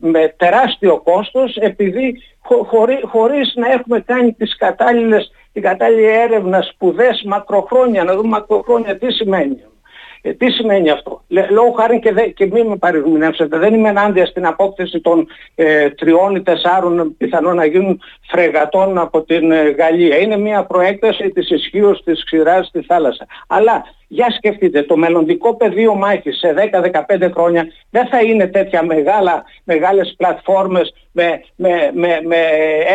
με 0.00 0.34
τεράστιο 0.36 1.00
κόστος 1.00 1.56
επειδή 1.56 2.22
χωρί, 2.40 3.00
χωρίς 3.02 3.52
να 3.54 3.72
έχουμε 3.72 4.00
κάνει 4.00 4.32
τις 4.32 4.56
κατάλληλες, 4.56 5.32
την 5.52 5.62
κατάλληλη 5.62 6.06
έρευνα, 6.06 6.62
σπουδές, 6.62 7.22
μακροχρόνια, 7.26 8.04
να 8.04 8.14
δούμε 8.14 8.28
μακροχρόνια 8.28 8.98
τι 8.98 9.12
σημαίνει. 9.12 9.62
Ε, 10.24 10.32
τι 10.32 10.50
σημαίνει 10.50 10.90
αυτό; 10.90 11.22
Λόγω 11.50 11.72
χάρη 11.72 11.98
και, 11.98 12.12
δε, 12.12 12.26
και 12.26 12.46
μην 12.46 12.66
με 12.66 12.76
παρερμηνεύσετε, 12.76 13.58
δεν 13.58 13.74
είμαι 13.74 13.88
ενάντια 13.88 14.26
στην 14.26 14.46
απόκτηση 14.46 15.00
των 15.00 15.26
ε, 15.54 15.90
τριών 15.90 16.34
ή 16.34 16.42
τεσσάρων 16.42 17.16
πιθανόν 17.16 17.56
να 17.56 17.64
γίνουν 17.64 18.00
φρεγατών 18.30 18.98
από 18.98 19.22
την 19.22 19.50
ε, 19.52 19.70
Γαλλία. 19.70 20.18
Είναι 20.18 20.36
μια 20.36 20.64
προέκταση 20.64 21.30
της 21.30 21.50
ισχύως 21.50 22.02
της 22.04 22.24
ξηράς 22.24 22.66
στη 22.66 22.82
θάλασσα. 22.82 23.26
Αλλά 23.46 23.84
για 24.08 24.30
σκεφτείτε, 24.30 24.82
το 24.82 24.96
μελλοντικό 24.96 25.56
πεδίο 25.56 25.94
μάχης 25.94 26.38
σε 26.38 26.54
10-15 27.16 27.30
χρόνια 27.34 27.66
δεν 27.90 28.06
θα 28.06 28.20
είναι 28.20 28.46
τέτοια 28.46 28.84
μεγάλα, 28.84 29.44
μεγάλες 29.64 30.14
πλατφόρμες 30.16 30.94
με, 31.12 31.42
με, 31.56 31.90
με, 31.94 32.20
με 32.24 32.36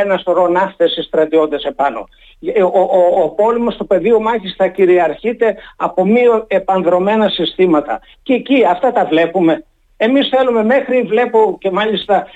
ένα 0.01 0.17
σωρό 0.17 0.47
ναύτες 0.47 0.97
ή 0.97 1.01
στρατιώτες 1.01 1.63
επάνω. 1.63 2.07
Ε, 2.41 2.63
ο, 2.63 2.71
ο, 2.73 3.21
ο 3.23 3.29
πόλεμος 3.29 3.73
στο 3.73 3.85
πεδίο 3.85 4.19
μάχης 4.19 4.55
θα 4.57 4.67
κυριαρχείται 4.67 5.55
από 5.75 6.05
μη 6.05 6.21
επανδρομένα 6.47 7.29
συστήματα. 7.29 7.99
Και 8.23 8.33
εκεί 8.33 8.65
αυτά 8.65 8.91
τα 8.91 9.05
βλέπουμε. 9.05 9.63
Εμείς 9.99 10.27
θέλουμε 10.27 10.63
μέχρι, 10.63 11.01
βλέπω 11.01 11.57
και 11.59 11.71
μάλιστα 11.71 12.27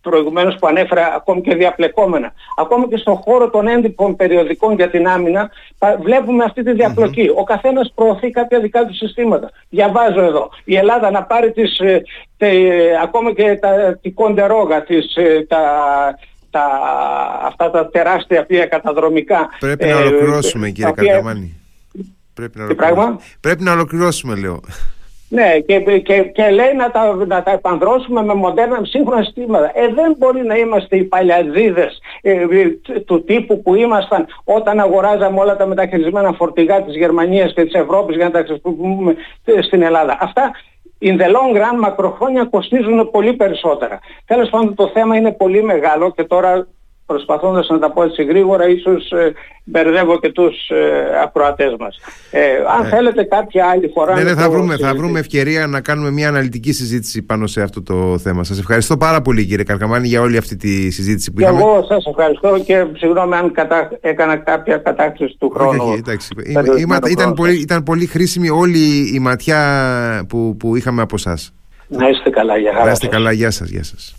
προηγουμένως 0.00 0.56
που 0.58 0.66
ανέφερα 0.66 1.14
ακόμη 1.14 1.40
και 1.40 1.54
διαπλεκόμενα, 1.54 2.32
ακόμη 2.56 2.88
και 2.88 2.96
στον 2.96 3.16
χώρο 3.16 3.50
των 3.50 3.66
έντυπων 3.66 4.16
περιοδικών 4.16 4.74
για 4.74 4.90
την 4.90 5.08
άμυνα, 5.08 5.50
βλέπουμε 6.00 6.44
αυτή 6.44 6.62
τη 6.62 6.72
διαπλοκή. 6.72 7.30
Ο 7.36 7.44
καθένας 7.44 7.92
προωθεί 7.94 8.30
κάποια 8.30 8.60
δικά 8.60 8.86
του 8.86 8.94
συστήματα. 8.94 9.50
Διαβάζω 9.68 10.20
εδώ. 10.20 10.50
Η 10.64 10.76
Ελλάδα 10.76 11.10
να 11.10 11.22
πάρει 11.22 11.52
τις, 11.52 11.78
ε, 11.78 12.02
τε, 12.36 12.50
ακόμη 13.02 13.34
και 13.34 13.58
τα, 13.60 13.98
τη 14.02 14.10
κοντερόγα, 14.10 14.82
τις, 14.82 15.16
ε, 15.16 15.46
τα, 15.48 15.60
τα, 16.56 16.64
αυτά 17.42 17.70
τα 17.70 17.90
τεράστια 17.90 18.46
πλοία 18.46 18.66
καταδρομικά. 18.66 19.48
Πρέπει 19.58 19.84
να 19.84 19.90
ε, 19.90 19.94
ολοκληρώσουμε 19.94 20.70
κύριε 20.70 20.90
οποία... 20.90 21.22
Πρέπει 22.34 22.58
να, 22.58 22.64
ολοκληρώσουμε. 22.64 23.18
Πρέπει 23.40 23.62
να 23.62 23.72
ολοκληρώσουμε 23.72 24.34
λέω. 24.34 24.60
Ναι, 25.28 25.58
και, 25.66 25.80
και, 25.80 26.22
και 26.22 26.48
λέει 26.50 26.74
να 26.76 26.90
τα, 26.90 27.14
να 27.26 27.42
τα 27.42 27.50
επανδρώσουμε 27.50 28.22
με 28.22 28.34
μοντέρνα 28.34 28.80
σύγχρονα 28.82 29.22
συστήματα. 29.22 29.70
Ε, 29.74 29.94
δεν 29.94 30.14
μπορεί 30.18 30.42
να 30.46 30.56
είμαστε 30.56 30.96
οι 30.96 31.04
παλιαδίδες 31.04 31.98
ε, 32.20 32.46
του 33.06 33.24
τύπου 33.24 33.62
που 33.62 33.74
ήμασταν 33.74 34.26
όταν 34.44 34.80
αγοράζαμε 34.80 35.40
όλα 35.40 35.56
τα 35.56 35.66
μεταχειρισμένα 35.66 36.32
φορτηγά 36.32 36.82
της 36.82 36.96
Γερμανίας 36.96 37.52
και 37.52 37.64
της 37.64 37.74
Ευρώπης 37.74 38.16
για 38.16 38.24
να 38.24 38.30
τα 38.30 38.44
χρησιμοποιούμε 38.46 39.14
στην 39.66 39.82
Ελλάδα. 39.82 40.18
Αυτά 40.20 40.50
in 40.98 41.16
the 41.18 41.28
long 41.28 41.54
run 41.56 41.78
μακροχρόνια 41.78 42.44
κοστίζουν 42.44 43.10
πολύ 43.10 43.32
περισσότερα. 43.32 43.98
Τέλος 44.24 44.48
πάντων 44.48 44.74
το 44.74 44.90
θέμα 44.94 45.16
είναι 45.16 45.32
πολύ 45.32 45.62
μεγάλο 45.62 46.12
και 46.12 46.24
τώρα 46.24 46.66
προσπαθώντας 47.06 47.68
να 47.68 47.78
τα 47.78 47.92
πω 47.92 48.02
έτσι 48.02 48.24
γρήγορα 48.24 48.68
ίσως 48.68 49.10
ε, 49.10 49.32
μπερδεύω 49.64 50.18
και 50.18 50.32
τους 50.32 50.68
ε, 50.68 51.20
ακροατές 51.22 51.74
μας. 51.78 51.98
Ε, 52.30 52.40
αν 52.78 52.84
ε. 52.84 52.88
θέλετε 52.88 53.22
κάποια 53.22 53.66
άλλη 53.66 53.90
φορά... 53.94 54.14
Ναι, 54.14 54.22
ναι 54.22 54.34
θα, 54.34 54.50
βρούμε, 54.50 54.76
θα 54.76 54.94
βρούμε 54.94 55.18
ευκαιρία 55.18 55.66
να 55.66 55.80
κάνουμε 55.80 56.10
μια 56.10 56.28
αναλυτική 56.28 56.72
συζήτηση 56.72 57.22
πάνω 57.22 57.46
σε 57.46 57.62
αυτό 57.62 57.82
το 57.82 58.18
θέμα. 58.18 58.44
Σας 58.44 58.58
ευχαριστώ 58.58 58.96
πάρα 58.96 59.22
πολύ 59.22 59.46
κύριε 59.46 59.64
Καρκαμάνη 59.64 60.08
για 60.08 60.20
όλη 60.20 60.36
αυτή 60.36 60.56
τη 60.56 60.90
συζήτηση 60.90 61.32
που 61.32 61.38
και 61.38 61.42
είχαμε. 61.44 61.60
Εγώ 61.60 61.84
σας 61.88 62.06
ευχαριστώ 62.06 62.58
και 62.58 62.86
συγγνώμη 62.96 63.34
αν 63.34 63.52
κατα... 63.52 63.90
έκανα 64.00 64.36
κάποια 64.36 64.76
κατάκτηση 64.76 65.36
του 65.38 65.50
χρόνου. 65.50 65.84
Όχι, 65.84 65.98
εντάξει. 65.98 66.28
ήταν, 67.10 67.34
πολύ, 67.34 67.60
ήταν 67.60 67.82
πολύ 67.82 68.06
χρήσιμη 68.06 68.50
όλη 68.50 69.10
η 69.14 69.18
ματιά 69.18 69.60
που, 70.28 70.56
που 70.58 70.76
είχαμε 70.76 71.02
από 71.02 71.14
εσά. 71.18 71.38
Να 71.88 72.08
είστε 72.08 72.30
καλά, 72.30 72.56
για 72.56 72.72
χαρά 72.72 72.84
Να 72.84 72.90
είστε 72.90 73.06
καλά, 73.06 73.32
γεια 73.32 73.50
σας, 73.50 73.68
γεια 73.68 73.84
σας. 73.84 74.16